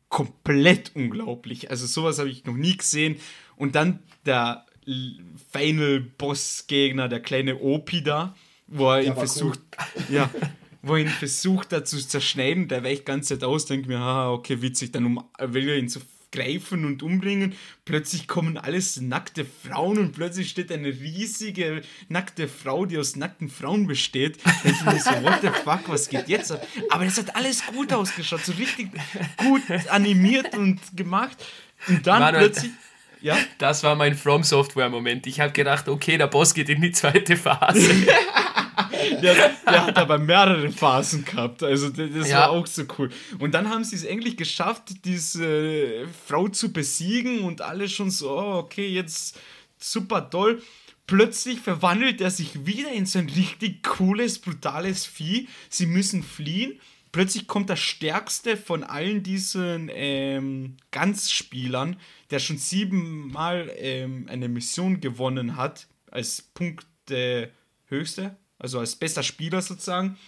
[0.09, 1.71] komplett unglaublich.
[1.71, 3.17] Also sowas habe ich noch nie gesehen.
[3.55, 5.19] Und dann der L-
[5.53, 8.35] Final Boss Gegner, der kleine Opi da,
[8.67, 9.61] wo er ihn war versucht,
[10.11, 10.31] ja,
[10.83, 14.31] wo er ihn versucht da zu zerschneiden, der weicht ganz Zeit aus, denkt mir, haha,
[14.31, 16.01] okay, witzig, dann um, will er ihn zu
[16.33, 17.55] greifen und umbringen.
[17.85, 23.49] Plötzlich kommen alles nackte Frauen und plötzlich steht eine riesige nackte Frau, die aus nackten
[23.49, 24.39] Frauen besteht.
[24.65, 26.67] Denk ich mir so, what the fuck, was geht jetzt ab?
[26.91, 28.91] Aber das hat alles gut ausgeschaut, so richtig
[29.39, 31.39] gut animiert und gemacht.
[31.89, 32.73] Und dann Manuel, plötzlich.
[33.21, 35.27] Ja, Das war mein From Software Moment.
[35.27, 37.89] Ich habe gedacht, okay, der Boss geht in die zweite Phase.
[39.23, 39.35] der,
[39.67, 41.63] der hat aber mehrere Phasen gehabt.
[41.63, 42.41] Also das, das Ja.
[42.41, 43.11] war auch so cool.
[43.39, 48.31] Und dann haben sie es endlich geschafft, diese Frau zu besiegen und alle schon so,
[48.39, 49.39] oh, okay, jetzt
[49.79, 50.63] super toll.
[51.07, 55.49] Plötzlich verwandelt er sich wieder in so ein richtig cooles, brutales Vieh.
[55.69, 56.81] Sie müssen fliehen.
[57.17, 61.97] Plötzlich kommt der stärkste von allen diesen ähm, Ganzspielern,
[62.29, 67.51] der schon siebenmal ähm, eine Mission gewonnen hat, als Punkte
[67.87, 70.19] höchste, also als bester Spieler sozusagen,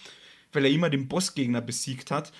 [0.51, 2.33] weil er immer den Bossgegner besiegt hat.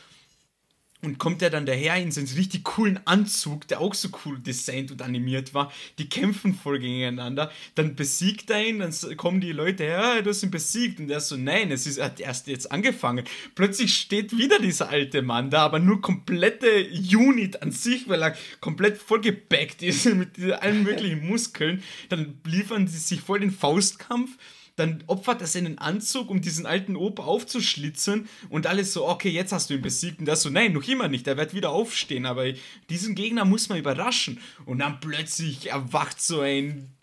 [1.01, 4.91] Und kommt er dann daher in seinen richtig coolen Anzug, der auch so cool designt
[4.91, 5.71] und animiert war.
[5.97, 7.51] Die kämpfen voll gegeneinander.
[7.75, 10.99] Dann besiegt er ihn, dann kommen die Leute her, "Ah, du hast ihn besiegt.
[10.99, 13.23] Und er so, nein, es ist er hat erst jetzt angefangen.
[13.55, 18.35] Plötzlich steht wieder dieser alte Mann da, aber nur komplette Unit an sich, weil er
[18.59, 21.81] komplett vollgebackt ist mit allen möglichen Muskeln.
[22.09, 24.37] Dann liefern sie sich voll den Faustkampf
[24.79, 29.51] dann opfert er seinen Anzug, um diesen alten Opa aufzuschlitzen und alles so, okay, jetzt
[29.51, 30.19] hast du ihn besiegt.
[30.19, 32.45] Und das so, nein, noch immer nicht, er wird wieder aufstehen, aber
[32.89, 34.39] diesen Gegner muss man überraschen.
[34.65, 36.95] Und dann plötzlich erwacht so ein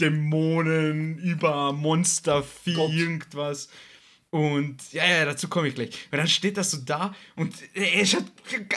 [0.00, 3.68] Dämonen über Monstervieh, irgendwas.
[4.30, 5.90] Und ja, ja, dazu komme ich gleich.
[6.12, 8.26] Und dann steht das so da und er schaut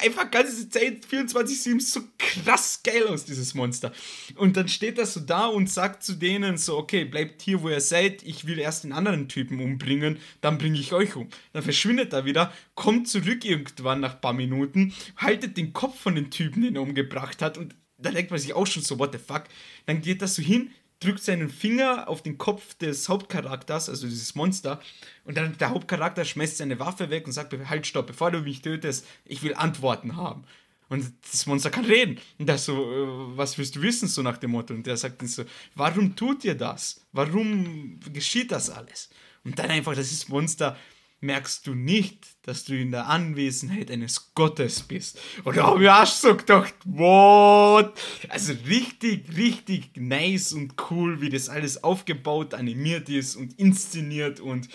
[0.02, 3.92] einfach ganze Zeit 24-7 so krass geil aus, dieses Monster.
[4.36, 7.70] Und dann steht das so da und sagt zu denen so, okay, bleibt hier, wo
[7.70, 11.30] ihr seid, ich will erst den anderen Typen umbringen, dann bringe ich euch um.
[11.52, 16.32] Dann verschwindet er wieder, kommt zurück irgendwann nach paar Minuten, haltet den Kopf von dem
[16.32, 19.20] Typen, den er umgebracht hat und da denkt man sich auch schon so, what the
[19.20, 19.44] fuck.
[19.86, 20.72] Dann geht das so hin,
[21.04, 24.80] drückt seinen Finger auf den Kopf des Hauptcharakters, also dieses Monster,
[25.26, 28.62] und dann der Hauptcharakter schmeißt seine Waffe weg und sagt, halt, stopp, bevor du mich
[28.62, 30.44] tötest, ich will Antworten haben.
[30.90, 32.20] Und das Monster kann reden.
[32.38, 34.74] Und der so, äh, was willst du wissen, so nach dem Motto?
[34.74, 35.44] Und der sagt dann so,
[35.76, 37.02] warum tut ihr das?
[37.14, 39.10] Warum geschieht das alles?
[39.44, 40.78] Und dann einfach, das ist Monster,
[41.24, 45.20] merkst du nicht, dass du in der Anwesenheit eines Gottes bist.
[45.44, 47.94] Und da hab ich auch so gedacht, what?
[48.30, 54.68] Also richtig, richtig nice und cool, wie das alles aufgebaut, animiert ist und inszeniert und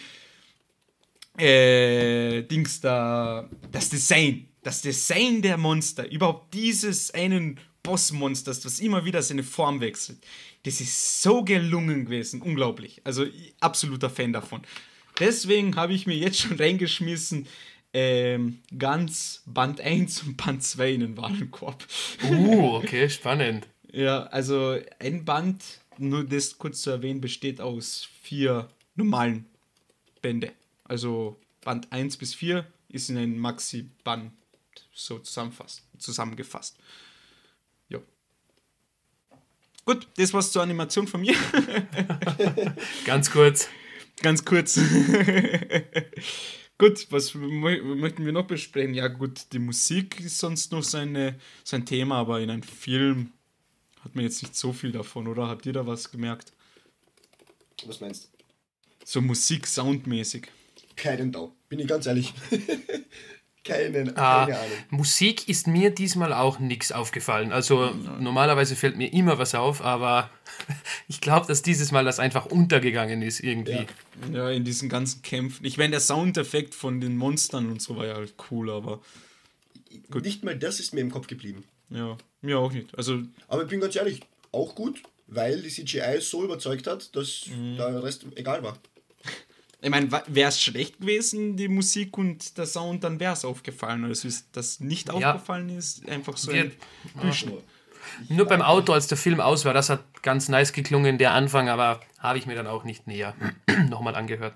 [1.39, 9.05] äh, Dings da, das Design, das Design der Monster, überhaupt dieses einen Bossmonsters, das immer
[9.05, 10.19] wieder seine Form wechselt,
[10.65, 13.01] das ist so gelungen gewesen, unglaublich.
[13.05, 13.25] Also
[13.61, 14.63] absoluter Fan davon.
[15.19, 17.47] Deswegen habe ich mir jetzt schon reingeschmissen,
[17.93, 21.87] ähm, ganz Band 1 und Band 2 in den Warenkorb.
[22.25, 23.66] Uh, okay, spannend.
[23.91, 25.64] Ja, also ein Band,
[25.97, 29.47] nur das kurz zu erwähnen, besteht aus vier normalen
[30.21, 30.53] Bände.
[30.85, 34.33] Also Band 1 bis 4 ist in ein Maxi-Band
[34.93, 36.77] so zusammengefasst.
[37.89, 37.99] Ja.
[39.87, 41.35] Gut, das war's zur Animation von mir.
[43.07, 43.71] Ganz kurz.
[44.23, 44.77] Ganz kurz.
[46.79, 48.95] gut, was mö- möchten wir noch besprechen?
[48.95, 53.33] Ja, gut, die Musik ist sonst noch seine, sein Thema, aber in einem Film
[54.01, 55.49] hat man jetzt nicht so viel davon, oder?
[55.49, 56.53] Habt ihr da was gemerkt?
[57.87, 58.29] Was meinst du?
[59.05, 60.49] So Musik, soundmäßig.
[60.97, 61.55] Keinen Dau.
[61.69, 62.33] Bin ich ganz ehrlich.
[63.65, 64.73] Keine, Ah, keine Ahnung.
[64.91, 67.53] Musik ist mir diesmal auch nichts aufgefallen.
[67.53, 70.31] Also normalerweise fällt mir immer was auf, aber
[71.09, 73.73] ich glaube, dass dieses Mal das einfach untergegangen ist irgendwie.
[73.73, 73.87] Ja.
[74.33, 75.65] Ja, in diesen ganzen Kämpfen.
[75.65, 79.01] Ich meine, der Soundeffekt von den Monstern und so war ja halt cool, aber
[80.11, 80.25] Gut.
[80.25, 81.65] Nicht mal das ist mir im Kopf geblieben.
[81.91, 82.97] ja, mir auch nicht.
[82.97, 84.21] Also, Aber ich bin ganz ehrlich,
[84.53, 87.77] auch gut, weil die CGI so überzeugt hat, dass Mhm.
[87.77, 88.79] der Rest egal war.
[89.81, 94.05] Ich meine, wäre es schlecht gewesen, die Musik und der Sound, dann wäre es aufgefallen.
[94.05, 95.14] Also, ist das nicht Ja.
[95.35, 96.72] aufgefallen ist, einfach so Wir- ein
[97.20, 97.62] Durchschnitt.
[98.29, 101.68] Nur beim Auto, als der Film aus war, das hat ganz nice geklungen, der Anfang,
[101.68, 103.35] aber habe ich mir dann auch nicht näher
[103.89, 104.55] nochmal angehört.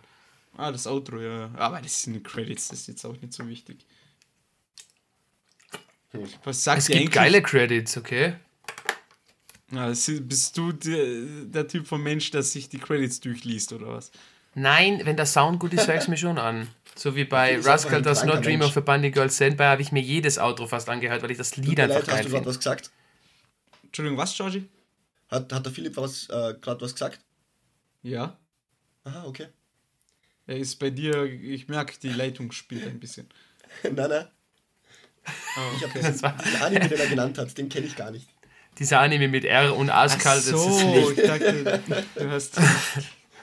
[0.56, 1.50] Ah, das Outro, ja.
[1.56, 3.84] Aber das sind Credits, das ist jetzt auch nicht so wichtig.
[6.44, 7.10] Was sagt Es gibt eigentlich?
[7.12, 8.34] geile Credits, okay?
[9.90, 14.10] Ist- bist du der, der Typ von Mensch, der sich die Credits durchliest, oder was?
[14.54, 16.68] Nein, wenn der Sound gut ist, höre ich es mir schon an.
[16.94, 18.70] So wie bei Rascal Does Not Dream Mensch.
[18.70, 21.56] of a Bunny Girl Standby habe ich mir jedes Outro fast angehört, weil ich das
[21.56, 22.90] Lied Tut mir einfach leid, geil hast du gerade was gesagt?
[23.84, 24.68] Entschuldigung, was, Georgie?
[25.30, 27.20] Hat, hat der Philipp was, äh, gerade was gesagt?
[28.02, 28.36] Ja.
[29.04, 29.46] Aha, okay.
[30.46, 33.28] Er ist bei dir, ich merke, die Leitung spielt ein bisschen.
[33.84, 34.26] nein, nein.
[35.24, 36.10] Ah, Ich habe okay.
[36.10, 36.24] diesen,
[36.62, 38.28] Anime, den er genannt hat, den kenne ich gar nicht.
[38.78, 41.18] Dieser Anime mit R und Askalt, das ist so, nicht.
[41.18, 41.80] ich dachte,
[42.16, 42.58] du hast.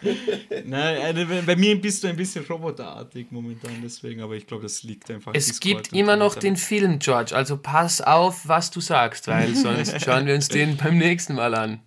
[0.65, 4.83] Nein, also bei mir bist du ein bisschen roboterartig momentan, deswegen, aber ich glaube, das
[4.83, 5.33] liegt einfach.
[5.33, 6.57] Es Discord gibt immer noch den.
[6.57, 10.97] Film, George, also pass auf, was du sagst, weil sonst schauen wir uns den beim
[10.97, 11.81] nächsten Mal an.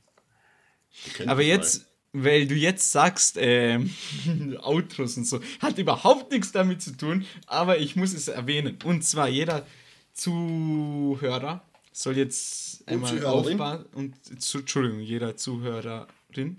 [1.27, 3.91] Aber jetzt, weil du jetzt sagst, ähm,
[4.63, 8.79] Outros und so, hat überhaupt nichts damit zu tun, aber ich muss es erwähnen.
[8.85, 9.67] Und zwar jeder
[10.13, 16.59] Zuhörer soll jetzt einmal aufpassen und Entschuldigung, jeder Zuhörerin.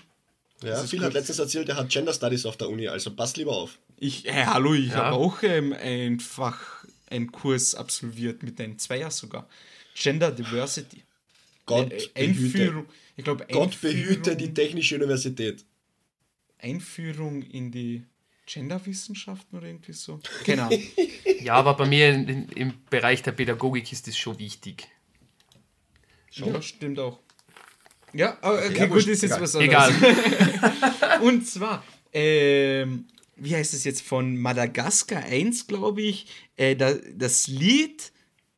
[0.64, 1.07] Ja, Phil gut.
[1.07, 3.80] hat letztens erzählt, er hat Gender Studies auf der Uni, also passt lieber auf.
[3.97, 4.95] Ich, äh, hallo, ich Ja.
[4.95, 9.47] habe auch ähm, einfach einen Kurs absolviert mit einem Zweier sogar.
[9.95, 11.03] Gender Diversity.
[11.66, 12.86] Gott Äh, behüte, Einführung,
[13.16, 15.64] ich glaube, Gott behüte die Technische Universität.
[16.59, 18.03] Einführung in die
[18.45, 20.20] Genderwissenschaften oder irgendwie so.
[20.45, 20.84] Keine Ahnung.
[21.41, 24.88] Ja, aber bei mir in, in, im Bereich der Pädagogik ist das schon wichtig.
[26.32, 27.20] ja, stimmt auch.
[28.14, 29.41] Ja, okay, Ja, gut, ist jetzt egal.
[29.41, 29.91] was anderes.
[29.91, 31.22] Egal.
[31.22, 37.47] Und zwar, ähm, wie heißt es jetzt von Madagaskar 1, glaube ich, äh, da, das
[37.47, 38.11] Lied,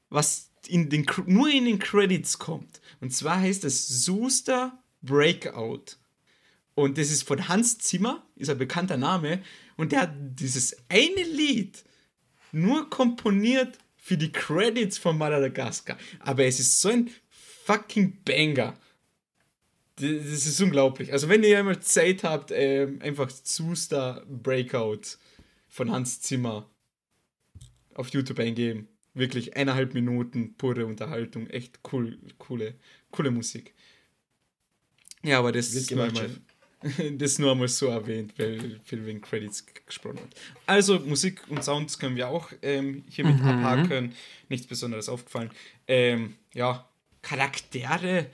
[0.09, 2.81] was in den, nur in den Credits kommt.
[3.01, 5.97] Und zwar heißt es Suster Breakout.
[6.73, 9.41] Und das ist von Hans Zimmer, ist ein bekannter Name.
[9.77, 11.83] Und der hat dieses eine Lied
[12.51, 15.97] nur komponiert für die Credits von Madagaskar.
[16.19, 17.09] Aber es ist so ein
[17.65, 18.75] fucking Banger.
[19.97, 21.13] Das ist unglaublich.
[21.13, 25.17] Also, wenn ihr einmal Zeit habt, ähm, einfach Suster Breakout
[25.69, 26.69] von Hans Zimmer
[27.93, 28.87] auf YouTube eingeben.
[29.13, 31.47] Wirklich eineinhalb Minuten pure Unterhaltung.
[31.47, 32.75] Echt cool, coole,
[33.11, 33.73] coole Musik.
[35.23, 36.29] Ja, aber das Wird ist nur einmal,
[37.17, 40.35] das nur einmal so erwähnt, weil Phil wegen Credits gesprochen hat.
[40.65, 44.13] Also Musik und Sounds können wir auch ähm, hiermit abhaken.
[44.49, 45.49] Nichts Besonderes aufgefallen.
[45.87, 46.87] Ähm, ja,
[47.21, 48.27] Charaktere,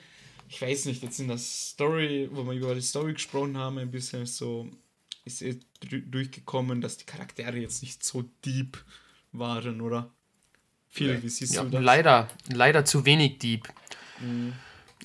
[0.51, 3.89] ich weiß nicht, jetzt in der Story, wo wir über die Story gesprochen haben, ein
[3.89, 4.69] bisschen so
[5.23, 8.83] ist eh durchgekommen, dass die Charaktere jetzt nicht so deep
[9.31, 10.11] waren, oder?
[10.99, 11.23] Nee.
[11.23, 11.81] wie siehst Ja, du das?
[11.81, 13.69] leider, leider zu wenig Deep.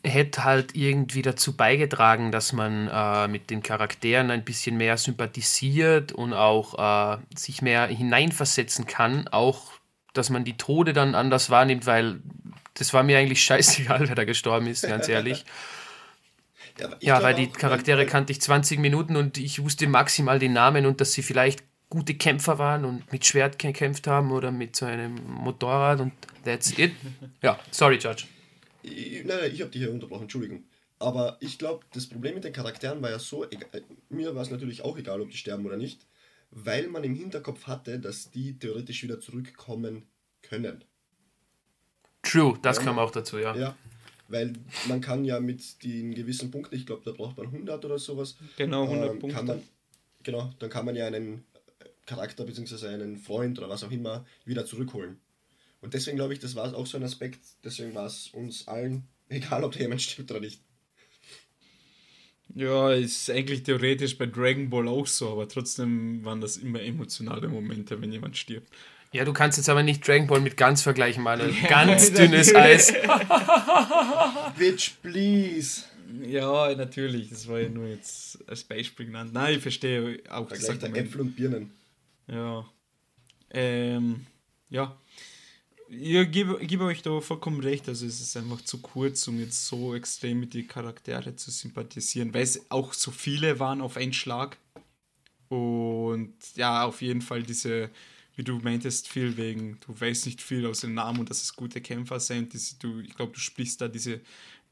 [0.03, 6.11] Hätte halt irgendwie dazu beigetragen, dass man äh, mit den Charakteren ein bisschen mehr sympathisiert
[6.11, 9.28] und auch äh, sich mehr hineinversetzen kann.
[9.28, 9.70] Auch,
[10.12, 12.20] dass man die Tode dann anders wahrnimmt, weil
[12.79, 15.45] das war mir eigentlich scheißegal, wer da gestorben ist, ganz ehrlich.
[16.79, 20.53] Ja, Ja, weil die Charaktere weil- kannte ich 20 Minuten und ich wusste maximal den
[20.53, 24.74] Namen und dass sie vielleicht gute Kämpfer waren und mit Schwert gekämpft haben oder mit
[24.77, 26.12] so einem Motorrad und
[26.45, 26.93] that's it.
[27.43, 28.24] Ja, sorry, Judge.
[28.83, 30.64] Ich, nein, nein, ich habe dich hier unterbrochen, Entschuldigung.
[30.99, 34.43] Aber ich glaube, das Problem mit den Charakteren war ja so, ega- äh, mir war
[34.43, 36.07] es natürlich auch egal, ob die sterben oder nicht,
[36.51, 40.07] weil man im Hinterkopf hatte, dass die theoretisch wieder zurückkommen
[40.43, 40.85] können.
[42.27, 42.83] True, das Ja.
[42.85, 43.55] kam auch dazu, ja.
[43.57, 43.77] Ja,
[44.29, 44.53] weil
[44.89, 48.37] man kann ja mit den gewissen Punkten, ich glaube, da braucht man 100 oder sowas,
[48.57, 49.43] Genau, 100 ähm, Punkte.
[49.45, 49.62] Man,
[50.22, 51.45] genau, dann kann man ja einen
[52.05, 52.89] Charakter bzw.
[52.89, 55.20] einen Freund oder was auch immer wieder zurückholen.
[55.81, 59.05] Und deswegen glaube ich, das war auch so ein Aspekt, deswegen war es uns allen,
[59.29, 60.61] egal ob da jemand stirbt oder nicht.
[62.55, 67.49] Ja, ist eigentlich theoretisch bei Dragon Ball auch so, aber trotzdem waren das immer emotionale
[67.49, 68.72] Momente, wenn jemand stirbt.
[69.17, 72.55] Ja, du kannst jetzt aber nicht Dragon Ball mit ganz vergleichen, mal ein ganz dünnes
[72.55, 72.93] Eis.
[74.59, 75.85] Bitch, please!
[76.23, 79.33] Ja, natürlich, das war ja nur jetzt als Beispiel genannt.
[79.33, 81.09] Nein, ich verstehe auch das Vergleich der Argument.
[81.09, 81.71] Äpfel und Birnen.
[82.27, 82.67] Ja.
[83.55, 84.27] Ähm,
[84.69, 84.95] ja.
[85.89, 87.89] Ja, gebe, gebe euch da vollkommen recht.
[87.89, 92.35] Also es ist einfach zu kurz, um jetzt so extrem mit den Charaktere zu sympathisieren,
[92.35, 94.59] weil es auch so viele waren auf einen Schlag.
[95.49, 97.89] Und ja, auf jeden Fall diese,
[98.37, 101.57] wie du meintest, viel wegen, du weißt nicht viel aus den Namen und dass es
[101.57, 102.53] gute Kämpfer sind.
[102.53, 104.20] Diese, du, ich glaube, du sprichst da diese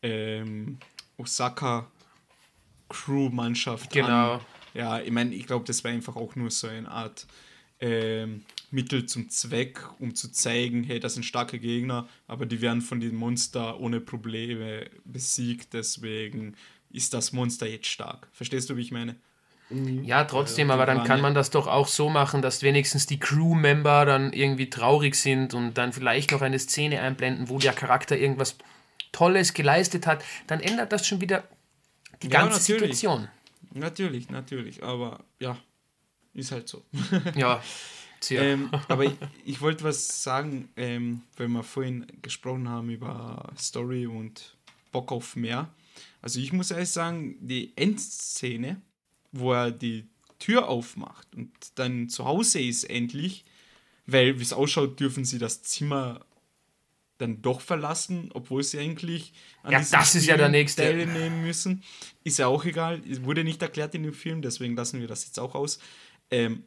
[0.03, 0.79] ähm,
[1.17, 1.91] Osaka
[2.89, 4.35] Crew-Mannschaft Genau.
[4.35, 4.41] an.
[4.75, 7.27] Ja, ich meine, ich glaube, das war einfach auch nur so eine Art
[7.81, 12.83] ähm, Mittel zum Zweck, um zu zeigen, hey, das sind starke Gegner, aber die werden
[12.83, 16.57] von den Monster ohne Probleme besiegt, deswegen
[16.91, 18.29] ist das Monster jetzt stark.
[18.33, 19.17] Verstehst du, wie ich meine?
[20.05, 24.05] Ja, trotzdem, aber dann kann man das doch auch so machen, dass wenigstens die Crew-Member
[24.05, 28.57] dann irgendwie traurig sind und dann vielleicht noch eine Szene einblenden, wo der Charakter irgendwas
[29.13, 30.25] Tolles geleistet hat.
[30.47, 31.45] Dann ändert das schon wieder
[32.23, 32.99] die Ja, ganze natürlich.
[32.99, 33.29] Situation.
[33.73, 35.57] Natürlich, natürlich, aber ja,
[36.35, 36.83] ist halt so.
[37.35, 37.63] Ja,
[38.21, 38.43] sehr.
[38.43, 39.13] ähm, aber ich,
[39.45, 44.57] ich wollte was sagen, ähm, weil wir vorhin gesprochen haben über Story und
[44.93, 45.69] Bock auf mehr.
[46.23, 48.81] Also ich muss ehrlich sagen, die Endszene,
[49.35, 50.07] wo er die
[50.39, 53.45] Tür aufmacht und dann zu Hause ist endlich,
[54.07, 56.25] weil wie es ausschaut, dürfen sie das Zimmer
[57.19, 59.33] dann doch verlassen, obwohl sie eigentlich
[59.63, 60.83] an Ja, das ist ja der nächste.
[60.83, 61.83] teilnehmen müssen.
[62.25, 65.25] Ist ja auch egal, es wurde nicht erklärt in dem Film, deswegen lassen wir das
[65.25, 65.79] jetzt auch aus.
[66.31, 66.65] Ähm,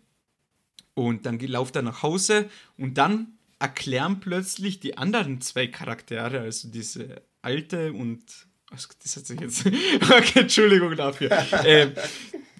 [0.94, 6.70] und dann lauft er nach Hause und dann erklären plötzlich die anderen zwei Charaktere, also
[6.70, 8.24] diese alte und
[8.70, 9.66] das hat sich jetzt
[10.02, 11.30] okay, Entschuldigung dafür.
[11.66, 11.94] ähm,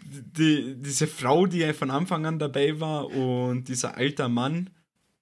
[0.08, 4.70] die, diese Frau, die von Anfang an dabei war und dieser alter Mann,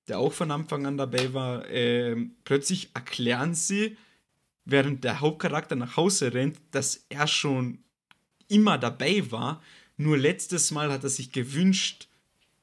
[0.08, 3.98] der auch von Anfang an dabei war, ähm, plötzlich erklären sie,
[4.66, 7.80] während der Hauptcharakter nach Hause rennt, dass er schon
[8.48, 9.62] immer dabei war.
[9.98, 12.08] Nur letztes Mal hat er sich gewünscht,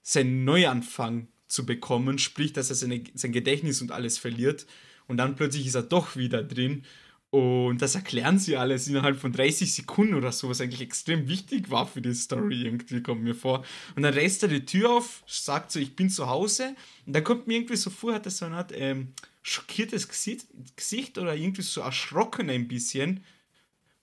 [0.03, 4.67] seinen Neuanfang zu bekommen, sprich, dass er seine, sein Gedächtnis und alles verliert.
[5.07, 6.85] Und dann plötzlich ist er doch wieder drin.
[7.33, 11.71] Und das erklären sie alles innerhalb von 30 Sekunden oder so, was eigentlich extrem wichtig
[11.71, 13.65] war für die Story, irgendwie kommt mir vor.
[13.97, 16.77] Und dann reißt er die Tür auf, sagt so, ich bin zu Hause.
[17.07, 20.47] Und dann kommt mir irgendwie so vor, hat er so eine Art ähm, schockiertes Gesicht,
[20.77, 23.25] Gesicht oder irgendwie so erschrocken ein bisschen.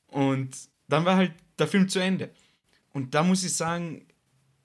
[0.08, 0.58] Und
[0.88, 2.32] dann war halt der Film zu Ende.
[2.94, 4.08] Und da muss ich sagen,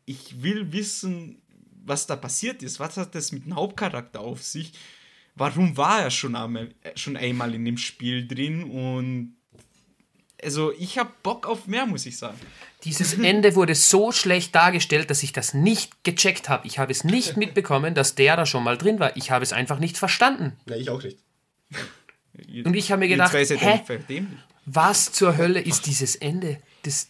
[0.06, 1.42] ich will wissen,
[1.84, 2.80] was da passiert ist.
[2.80, 4.72] Was hat das mit dem Hauptcharakter auf sich?
[5.36, 8.64] Warum war er schon einmal, äh, schon einmal in dem Spiel drin?
[8.64, 9.36] Und
[10.42, 12.38] also ich habe Bock auf mehr, muss ich sagen.
[12.84, 16.66] Dieses Ende wurde so schlecht dargestellt, dass ich das nicht gecheckt habe.
[16.66, 19.16] Ich habe es nicht mitbekommen, dass der da schon mal drin war.
[19.16, 20.52] Ich habe es einfach nicht verstanden.
[20.68, 21.18] Ja, ich auch nicht.
[22.64, 23.80] Und ich habe mir gedacht, hä?
[24.66, 26.60] Was zur Hölle ist dieses Ende?
[26.82, 27.08] Das,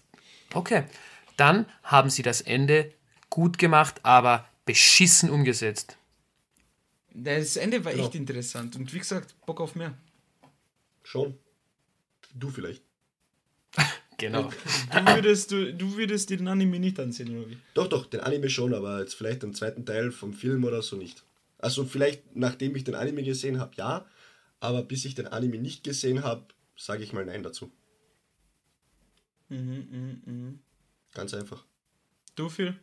[0.52, 0.84] okay.
[1.36, 2.92] Dann haben sie das Ende
[3.30, 5.96] gut gemacht, aber beschissen umgesetzt.
[7.14, 8.04] Das Ende war Genau.
[8.04, 8.74] echt interessant.
[8.76, 9.96] Und wie gesagt, Bock auf mehr.
[11.02, 11.38] Schon.
[12.34, 12.82] Du vielleicht.
[14.16, 14.48] Genau.
[14.92, 17.58] Du würdest, du, du würdest dir den Anime nicht ansehen, oder wie?
[17.74, 20.94] Doch, doch, den Anime schon, aber jetzt vielleicht den zweiten Teil vom Film oder so
[20.96, 21.24] nicht.
[21.58, 24.06] Also vielleicht, nachdem ich den Anime gesehen habe, ja,
[24.60, 26.46] aber bis ich den Anime nicht gesehen habe,
[26.76, 27.72] sage ich mal Nein dazu.
[29.48, 30.58] Mhm, mhm, mhm.
[31.12, 31.64] Ganz einfach.
[32.36, 32.78] Du, Phil?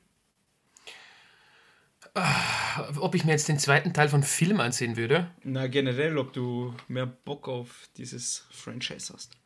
[2.13, 5.31] Ob ich mir jetzt den zweiten Teil von Film ansehen würde?
[5.43, 9.37] Na, generell, ob du mehr Bock auf dieses Franchise hast.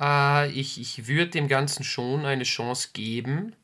[0.00, 3.54] Äh, ich, ich würde dem Ganzen schon eine Chance geben,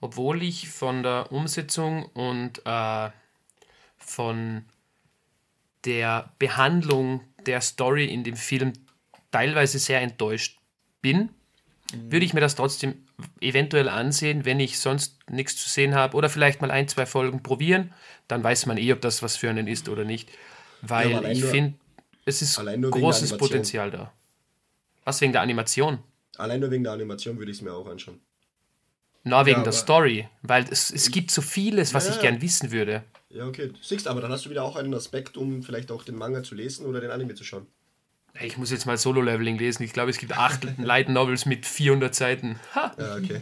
[0.00, 3.10] obwohl ich von der Umsetzung und äh,
[3.98, 4.64] von
[5.84, 8.72] der Behandlung der Story in dem Film
[9.30, 10.58] teilweise sehr enttäuscht
[11.00, 11.30] bin,
[11.94, 13.06] würde ich mir das trotzdem
[13.40, 17.42] eventuell ansehen, wenn ich sonst nichts zu sehen habe oder vielleicht mal ein, zwei Folgen
[17.42, 17.92] probieren,
[18.28, 20.28] dann weiß man eh, ob das was für einen ist oder nicht,
[20.82, 21.74] weil Ja, ich finde,
[22.26, 23.36] es ist großes.
[23.38, 24.12] Potenzial da.
[25.04, 25.98] Was wegen der Animation?
[26.38, 28.20] Allein nur wegen der Animation würde ich es mir auch anschauen.
[29.24, 32.40] Na, wegen Ja, der Story, weil es, es gibt so vieles, was Ja, ich gern
[32.40, 33.04] wissen würde.
[33.30, 33.72] Ja, okay.
[33.82, 36.54] Siehst aber dann hast du wieder auch einen Aspekt, um vielleicht auch den Manga zu
[36.54, 37.66] lesen oder den Anime zu schauen.
[38.40, 39.82] Ich muss jetzt mal Solo-Leveling lesen.
[39.82, 42.58] Ich glaube, es gibt acht Light Novels mit 400 Seiten.
[42.74, 42.94] Ha!
[42.98, 43.40] Ja, okay.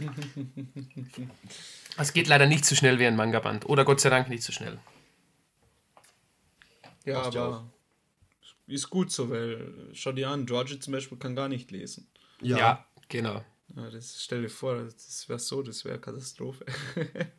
[1.96, 3.66] Das geht leider nicht so schnell wie ein Manga-Band.
[3.68, 4.78] Oder Gott sei Dank nicht so schnell.
[7.04, 7.70] Ja, Passt ja aber
[8.66, 12.08] ist gut so, weil schau dir an, George zum Beispiel kann gar nicht lesen.
[12.40, 13.44] Ja, Ja, genau.
[13.76, 16.64] Ja, das stell dir vor, das wäre so, das wäre Katastrophe.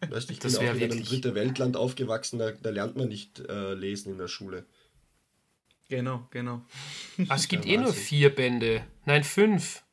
[0.09, 2.95] weißt, du, ich Das bin auch in einem wirklich- dritte Weltland aufgewachsen, da, da lernt
[2.97, 4.65] man nicht äh, lesen in der Schule.
[5.89, 6.61] Genau, genau.
[7.27, 8.83] Ah, es gibt Ja, eh nur vier Bände.
[9.05, 9.83] Nein, fünf.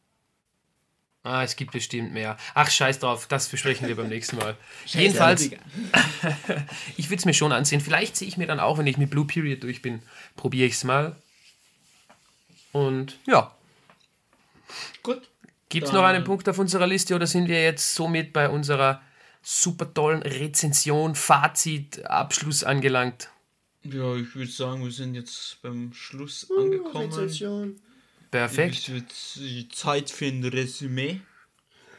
[1.22, 2.36] Ah, es gibt bestimmt mehr.
[2.52, 4.56] Ach, scheiß drauf, das besprechen wir beim nächsten Mal.
[4.84, 5.50] Jedenfalls,
[6.98, 7.80] ich würde es mir schon ansehen.
[7.80, 10.02] Vielleicht sehe ich mir dann auch, wenn ich mit Blue Period durch bin,
[10.36, 11.16] probiere ich es mal.
[12.72, 13.56] Und ja.
[15.02, 15.22] Gut.
[15.70, 19.00] Gibt es noch einen Punkt auf unserer Liste oder sind wir jetzt somit bei unserer
[19.42, 23.30] super tollen Rezension, Fazit, Abschluss angelangt?
[23.84, 27.12] Ja, ich würde sagen, wir sind jetzt beim Schluss Uh, angekommen.
[27.12, 27.76] Rezension.
[28.30, 28.76] Perfekt.
[28.78, 31.20] Es wird die Zeit für ein Resümee,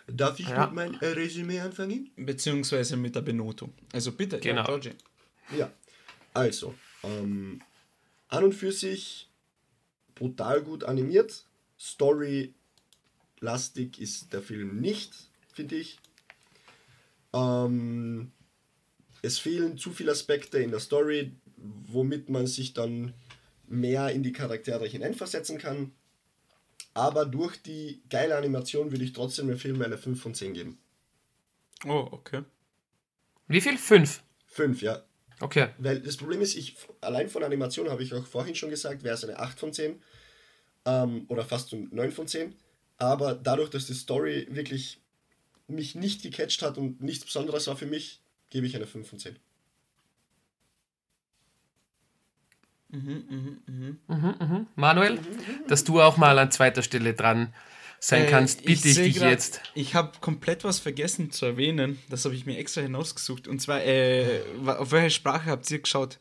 [0.08, 0.68] Darf ich Ja.
[0.68, 2.12] mit meinem äh, Resümee anfangen?
[2.16, 3.74] beziehungsweise mit der Benotung.
[3.92, 4.78] Also bitte, Genau.
[4.78, 4.92] ja.
[5.58, 5.72] Ja.
[6.34, 7.60] Also, ähm,
[8.28, 9.28] an und für sich
[10.14, 11.46] brutal gut animiert.
[11.80, 15.12] Story-lastig ist der Film nicht,
[15.54, 15.98] finde ich.
[17.34, 18.32] Ähm,
[19.24, 23.14] es fehlen zu viele Aspekte in der Story, womit man sich dann
[23.68, 25.92] mehr in die Charaktere hineinversetzen kann.
[26.94, 30.78] Aber durch die geile Animation würde ich trotzdem dem Film eine 5 von 10 geben.
[31.86, 32.44] Oh, okay.
[33.48, 33.78] Wie viel?
[33.78, 34.24] Fünf.
[34.48, 35.04] 5, ja.
[35.42, 35.70] Okay.
[35.78, 39.16] Weil das Problem ist, ich allein von Animation habe ich auch vorhin schon gesagt, wäre
[39.16, 40.02] es eine 8 von 10
[40.86, 42.56] ähm, oder fast so 9 von 10.
[42.98, 45.02] Aber dadurch, dass die Story wirklich
[45.68, 49.20] mich nicht gecatcht hat und nichts Besonderes war für mich, gebe ich eine 5 von
[49.20, 49.38] 10.
[52.90, 53.98] Mhm, mhm, mhm.
[54.08, 54.68] Mhm, mhm.
[54.76, 55.20] Manuel,
[55.68, 57.54] dass du auch mal an zweiter Stelle dran
[58.00, 59.62] sein Äh, kannst, bitte ich, seh dich grad, jetzt.
[59.74, 62.00] Ich habe komplett was vergessen zu erwähnen.
[62.10, 63.48] Das habe ich mir extra hinausgesucht.
[63.48, 66.20] Und zwar, äh, auf welche Sprache habt ihr geschaut?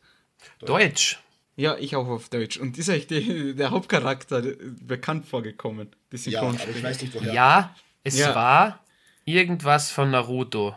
[0.59, 1.19] Deutsch.
[1.57, 2.57] Ja, ich auch auf Deutsch.
[2.57, 5.89] Und ist euch der Hauptcharakter bekannt vorgekommen?
[6.11, 7.33] Die Ja, aber ich weiß nicht woher.
[7.33, 8.35] Ja, es Ja.
[8.35, 8.83] war
[9.25, 10.75] irgendwas von Naruto.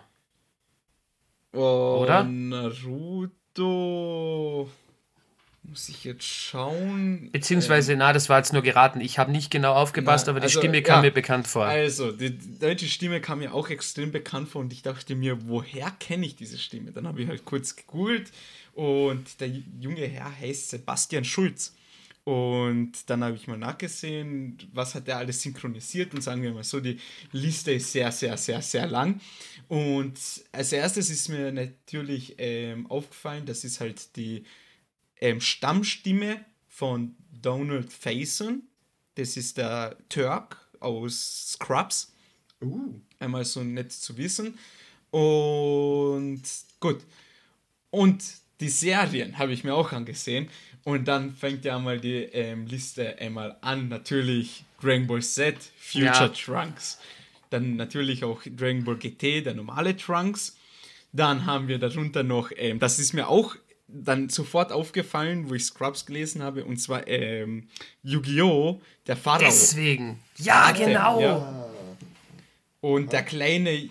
[1.53, 2.23] Oh, Oder?
[3.55, 4.71] Naruto.
[5.69, 7.29] Muss ich jetzt schauen.
[7.31, 9.03] Beziehungsweise, na, das war jetzt nur geraten.
[9.03, 11.11] Ich habe nicht genau aufgepasst, Na, aber die also, Stimme kam ja.
[11.11, 11.67] mir bekannt vor.
[11.67, 15.91] Also, die deutsche Stimme kam mir auch extrem bekannt vor und ich dachte mir, woher
[16.01, 16.93] kenne ich diese Stimme?
[16.93, 18.33] Dann habe ich halt kurz gegoogelt
[18.73, 21.75] und der junge Herr heißt Sebastian Schulz.
[22.25, 26.65] Und dann habe ich mal nachgesehen, was hat er alles synchronisiert und sagen wir mal
[26.65, 26.99] so, die
[27.33, 29.21] Liste ist sehr, sehr, sehr, sehr lang.
[29.69, 30.19] Und
[30.53, 34.45] als erstes ist mir natürlich ähm, aufgefallen, das ist halt die
[35.21, 38.63] ähm, Stammstimme von Donald Faison.
[39.15, 42.13] Das ist der Turk aus Scrubs.
[42.61, 44.59] Uh, Einmal so nett zu wissen.
[45.11, 46.43] Und
[46.81, 47.05] gut.
[47.91, 48.23] Und
[48.61, 50.49] die Serien habe ich mir auch angesehen.
[50.85, 53.89] Und dann fängt ja mal die ähm, Liste einmal an.
[53.89, 56.29] Natürlich Dragon Ball Z, Future Ja.
[56.29, 56.99] Trunks.
[57.51, 60.57] Dann natürlich auch Dragon Ball GT, der normale Trunks.
[61.13, 63.57] Dann haben wir darunter noch, ähm, das ist mir auch
[63.89, 67.69] dann sofort aufgefallen, wo ich Scrubs gelesen habe, und zwar ähm,
[68.03, 69.41] Yu-Gi-Oh!, der Pharao.
[69.41, 70.21] Deswegen.
[70.37, 71.21] Ja, Warte, genau.
[71.21, 71.69] ja.
[72.81, 73.89] Und der kleine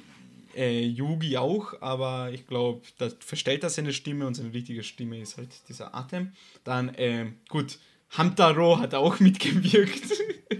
[0.55, 5.19] äh, Yugi auch, aber ich glaube, da verstellt er seine Stimme und seine richtige Stimme
[5.19, 6.33] ist halt dieser Atem.
[6.63, 7.79] Dann, ähm, gut,
[8.11, 10.03] Hamtaro hat auch mitgewirkt.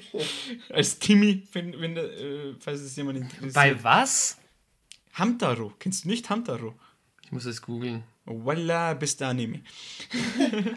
[0.70, 3.54] Als Timmy, wenn, wenn, äh, falls es jemand interessiert.
[3.54, 4.38] Bei was?
[5.14, 6.76] Hamtaro, kennst du nicht Hamtaro?
[7.24, 8.04] Ich muss es googeln.
[8.28, 9.62] Voila, bist Anime.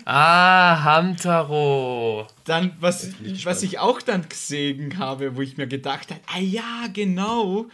[0.04, 2.26] Ah, Hamtaro.
[2.44, 3.10] Dann, was,
[3.44, 7.66] was ich auch dann gesehen habe, wo ich mir gedacht habe, ah ja, genau.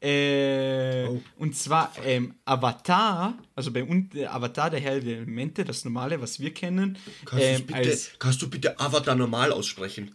[0.00, 1.20] Äh, Oh.
[1.38, 6.20] Und zwar ähm, Avatar, also bei uns der Avatar, der Herr der Elemente, das normale,
[6.20, 10.14] was wir kennen, kannst, ähm, bitte, als kannst du bitte Avatar normal aussprechen?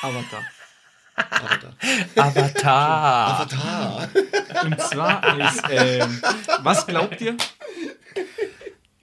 [0.00, 0.42] Avatar.
[1.14, 1.74] Avatar.
[2.16, 3.40] Avatar.
[3.40, 4.08] Avatar.
[4.64, 6.22] Und zwar als, ähm,
[6.62, 7.36] was glaubt ihr?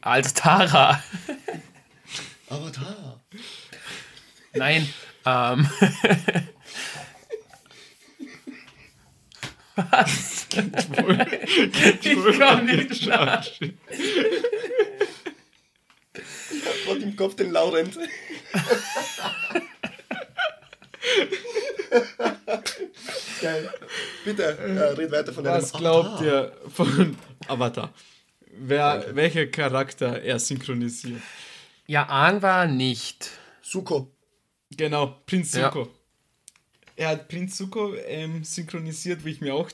[0.01, 1.03] Als Tara.
[2.49, 3.19] Avatar.
[4.53, 4.87] Nein.
[5.25, 5.69] Ähm.
[9.75, 10.47] Was?
[10.51, 13.45] ich komm nicht klar.
[16.85, 17.97] Gott im Kopf den Laurent.
[23.41, 23.73] Geil.
[24.25, 26.25] Bitte, äh, red weiter von deinem Was glaubt Avatar.
[26.25, 27.17] ihr von
[27.47, 27.93] Avatar?
[28.49, 29.15] Wer, Danke.
[29.15, 31.21] welcher Charakter er synchronisiert?
[31.87, 33.29] Ja, Aang war nicht.
[33.61, 34.11] Suko.
[34.71, 35.71] Genau, Prinz Ja.
[35.71, 35.89] Zuko.
[36.95, 39.69] Er hat Prinz Zuko ähm, synchronisiert, wo ich mir auch.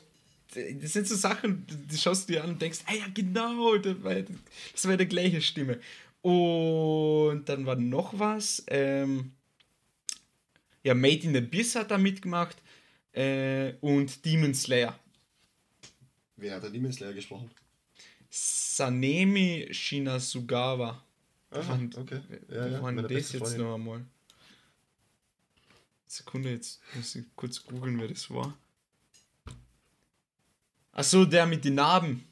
[0.53, 4.01] Das sind so Sachen, die schaust du dir an und denkst, ah ja, genau, das
[4.03, 5.79] war, das war die gleiche Stimme.
[6.21, 8.63] Und dann war noch was.
[8.67, 9.31] Ähm,
[10.83, 12.57] ja, Made in the Abyss hat da mitgemacht.
[13.11, 14.97] Äh, und Demon Slayer.
[16.37, 17.49] Wer hat der Demon Slayer gesprochen?
[18.75, 21.01] Sanemi Shinasugawa.
[21.51, 22.19] Aha, Wann- okay.
[22.49, 24.03] Ja, ja, meine das jetzt noch einmal?
[26.07, 28.57] Sekunde, jetzt muss ich kurz googeln, wer das war.
[30.91, 32.25] Achso, der mit den Narben.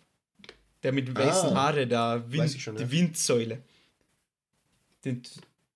[0.83, 2.91] Der mit den weißen Ah, Haare, da Wind, schon, die ja.
[2.91, 3.63] Windsäule.
[5.05, 5.21] Den,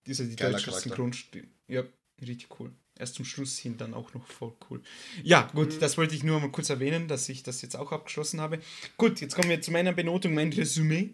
[0.05, 0.71] dieser die Geiler deutsche.
[0.71, 1.47] Synchronstimme.
[1.69, 1.83] Ja,
[2.21, 2.71] richtig cool.
[2.99, 4.81] Erst zum Schluss hin dann auch noch voll cool.
[5.23, 5.79] Ja, gut, Mhm.
[5.79, 8.59] das wollte ich nur mal kurz erwähnen, dass ich das jetzt auch abgeschlossen habe.
[8.97, 11.09] Gut, jetzt kommen wir zu meiner Benotung, mein Resümee.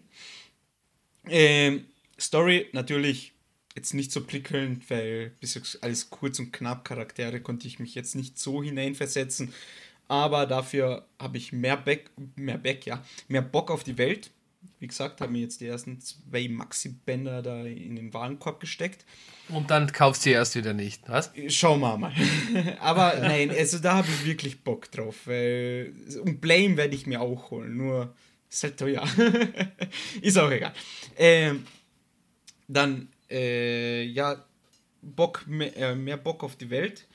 [1.26, 1.86] Ähm,
[2.20, 3.32] Story natürlich
[3.74, 7.94] jetzt nicht so prickelnd, weil bis jetzt alles kurz und knapp Charaktere konnte ich mich
[7.94, 9.52] jetzt nicht so hineinversetzen.
[10.06, 14.30] Aber dafür habe ich mehr Back, mehr Back, ja, mehr Bock auf die Welt.
[14.78, 19.04] Wie gesagt, habe mir jetzt die ersten zwei Maxi-Bänder da in den Warenkorb gesteckt.
[19.48, 21.30] Und dann kaufst du sie erst wieder nicht, was?
[21.48, 22.12] Schauen wir mal.
[22.80, 25.26] Aber nein, also da habe ich wirklich Bock drauf.
[25.26, 25.92] Weil,
[26.22, 27.76] und Blame werde ich mir auch holen.
[27.76, 28.14] Nur
[28.50, 29.06] ist halt teuer.
[30.22, 30.72] ist auch egal.
[31.16, 31.64] Ähm,
[32.68, 34.44] dann, äh, ja,
[35.02, 37.06] Bock, mehr, äh, mehr Bock auf die Welt.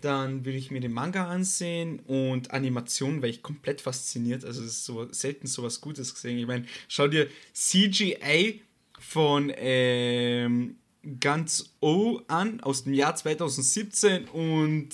[0.00, 4.44] Dann will ich mir den Manga ansehen und Animation, weil ich komplett fasziniert.
[4.44, 6.38] Also, es ist so selten sowas Gutes gesehen.
[6.38, 8.62] Ich meine, schau dir CGI
[8.98, 10.76] von ähm,
[11.18, 14.90] Ganz O an aus dem Jahr 2017 und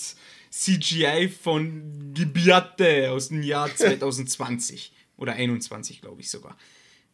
[0.50, 6.56] CGI von Gibiate aus dem Jahr 2020 oder 21, glaube ich sogar.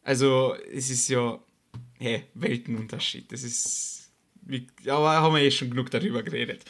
[0.02, 1.38] Also, es ist ja,
[1.98, 3.32] hä, Weltenunterschied.
[3.32, 4.10] Das ist,
[4.86, 6.64] aber haben wir eh schon genug darüber geredet.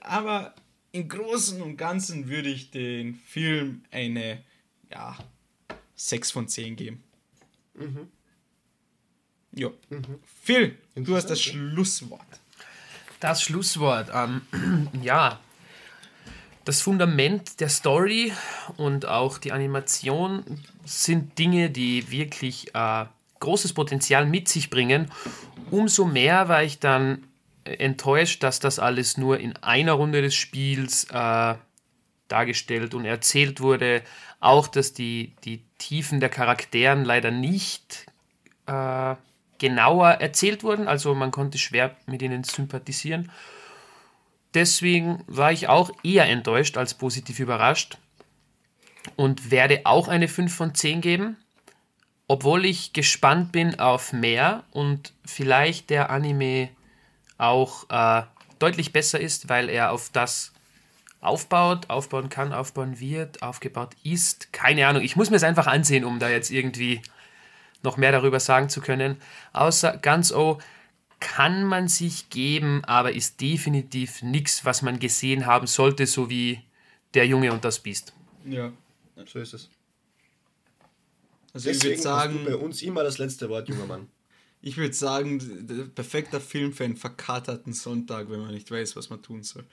[0.00, 0.54] Aber
[0.92, 4.42] im Großen und Ganzen würde ich den Film eine,
[4.90, 5.16] ja,
[5.96, 7.02] 6 von 10 geben.
[9.52, 9.70] Ja.
[10.42, 12.20] Phil, du hast das Schlusswort.
[13.20, 14.10] Das Schlusswort.
[14.12, 14.42] Ähm,
[15.02, 15.40] ja,
[16.64, 18.32] das Fundament der Story
[18.76, 20.44] und auch die Animation
[20.84, 23.06] sind Dinge, die wirklich äh,
[23.40, 25.10] großes Potenzial mit sich bringen.
[25.70, 27.24] Umso mehr war ich dann
[27.78, 31.54] enttäuscht, dass das alles nur in einer Runde des Spiels äh,
[32.28, 34.02] dargestellt und erzählt wurde.
[34.40, 38.06] Auch, dass die, die Tiefen der Charakteren leider nicht
[38.66, 39.14] äh,
[39.58, 40.88] genauer erzählt wurden.
[40.88, 43.30] Also man konnte schwer mit ihnen sympathisieren.
[44.54, 47.98] Deswegen war ich auch eher enttäuscht als positiv überrascht
[49.16, 51.36] und werde auch eine 5 von 10 geben,
[52.26, 56.70] obwohl ich gespannt bin auf mehr und vielleicht der Anime
[57.40, 58.22] auch äh,
[58.58, 60.52] deutlich besser ist, weil er auf das
[61.20, 64.52] aufbaut, aufbauen kann, aufbauen wird, aufgebaut ist.
[64.52, 67.02] Keine Ahnung, ich muss mir es einfach ansehen, um da jetzt irgendwie
[67.82, 69.16] noch mehr darüber sagen zu können.
[69.52, 70.58] Außer ganz oh,
[71.18, 76.60] kann man sich geben, aber ist definitiv nichts, was man gesehen haben sollte, so wie
[77.14, 78.14] Der Junge und das Biest.
[78.44, 78.72] Ja.
[79.26, 79.68] So ist es.
[81.52, 84.08] Also ich Deswegen würde hast du bei sagen, uns immer das letzte Wort, junger Mann.
[84.62, 89.22] Ich würde sagen, perfekter Film für einen verkaterten Sonntag, wenn man nicht weiß, was man
[89.22, 89.64] tun soll.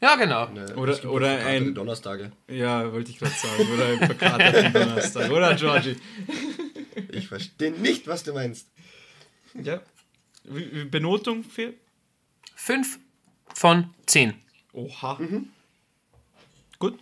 [0.00, 0.48] Ja, genau.
[0.50, 2.30] Ne, Oder- oder ein- Donnerstage.
[2.48, 3.66] Ja, wollte ich gerade sagen.
[3.72, 5.30] Oder einen verkaterten Donnerstag.
[5.30, 5.96] Oder, Georgie?
[7.12, 8.68] Ich verstehe nicht, was du meinst.
[9.54, 9.80] Ja.
[10.90, 11.74] Benotung, Phil?
[12.54, 12.98] 5
[13.54, 14.34] von 10.
[14.72, 15.18] Oha.
[16.78, 16.98] Gut,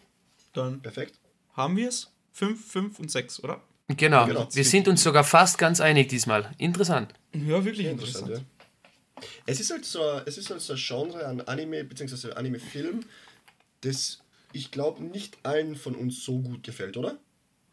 [0.53, 1.19] dann Perfekt.
[1.55, 2.11] haben wir es.
[2.33, 3.61] 5, 5 und 6, oder?
[3.97, 4.27] Genau.
[4.27, 4.49] Genau.
[4.53, 6.51] Wir sind uns sogar fast ganz einig diesmal.
[6.59, 7.13] Interessant.
[7.33, 8.29] Ja, wirklich Sehr interessant.
[8.29, 8.47] interessant,
[9.21, 9.25] ja.
[9.47, 12.33] Es ist halt so, es ist halt so ein Genre an Anime bzw.
[12.33, 13.01] Anime-Film,
[13.81, 14.19] das
[14.53, 17.19] ich glaube nicht allen von uns so gut gefällt, oder?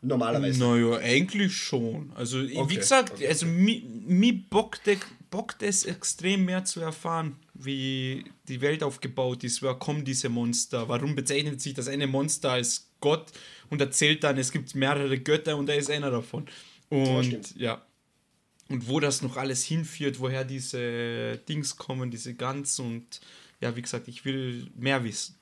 [0.04, 0.60] Normalerweise.
[0.60, 2.12] Naja, eigentlich schon.
[2.16, 4.98] Also, ich- wie Okay, gesagt, okay, also mi, mi bockt, de-
[5.30, 9.62] bockt es extrem mehr zu erfahren, wie die Welt aufgebaut ist.
[9.62, 10.90] Woher kommen diese Monster?
[10.90, 13.32] Warum bezeichnet sich das eine Monster als Gott
[13.72, 16.46] und erzählt dann, es gibt mehrere Götter und er ist einer davon.
[16.90, 17.84] Und ja.
[18.70, 23.20] Und wo das noch alles hinführt, woher diese Dings kommen, diese Gans und
[23.60, 25.36] ja, wie gesagt, ich will mehr wissen.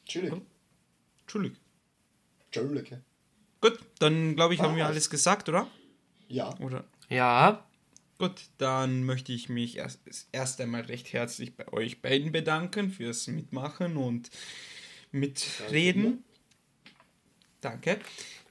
[0.00, 0.46] Entschuldigung.
[1.20, 1.58] Entschuldigung.
[2.46, 3.02] Entschuldigung.
[3.60, 5.68] Gut, dann glaube ich, haben wir alles gesagt, oder?
[6.28, 6.58] Ja.
[6.58, 6.84] Oder?
[7.10, 7.70] Ja,
[8.20, 13.26] Gut, dann möchte ich mich erst, erst einmal recht herzlich bei euch beiden bedanken fürs
[13.28, 14.28] Mitmachen und
[15.10, 16.22] Mitreden.
[17.60, 17.98] Danke.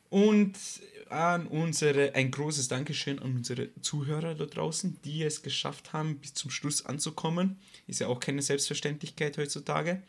[0.10, 0.58] Und
[1.10, 6.34] an unsere, ein großes Dankeschön an unsere Zuhörer da draußen, die es geschafft haben, bis
[6.34, 7.58] zum Schluss anzukommen.
[7.88, 10.04] Ist ja auch keine Selbstverständlichkeit heutzutage.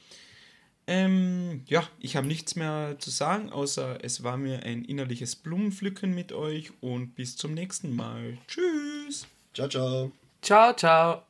[0.86, 6.14] Ähm, ja, ich habe nichts mehr zu sagen, außer es war mir ein innerliches Blumenpflücken
[6.14, 8.38] mit euch und bis zum nächsten Mal.
[8.48, 9.26] Tschüss.
[9.54, 10.12] Ciao, ciao.
[10.42, 11.29] ciao, ciao.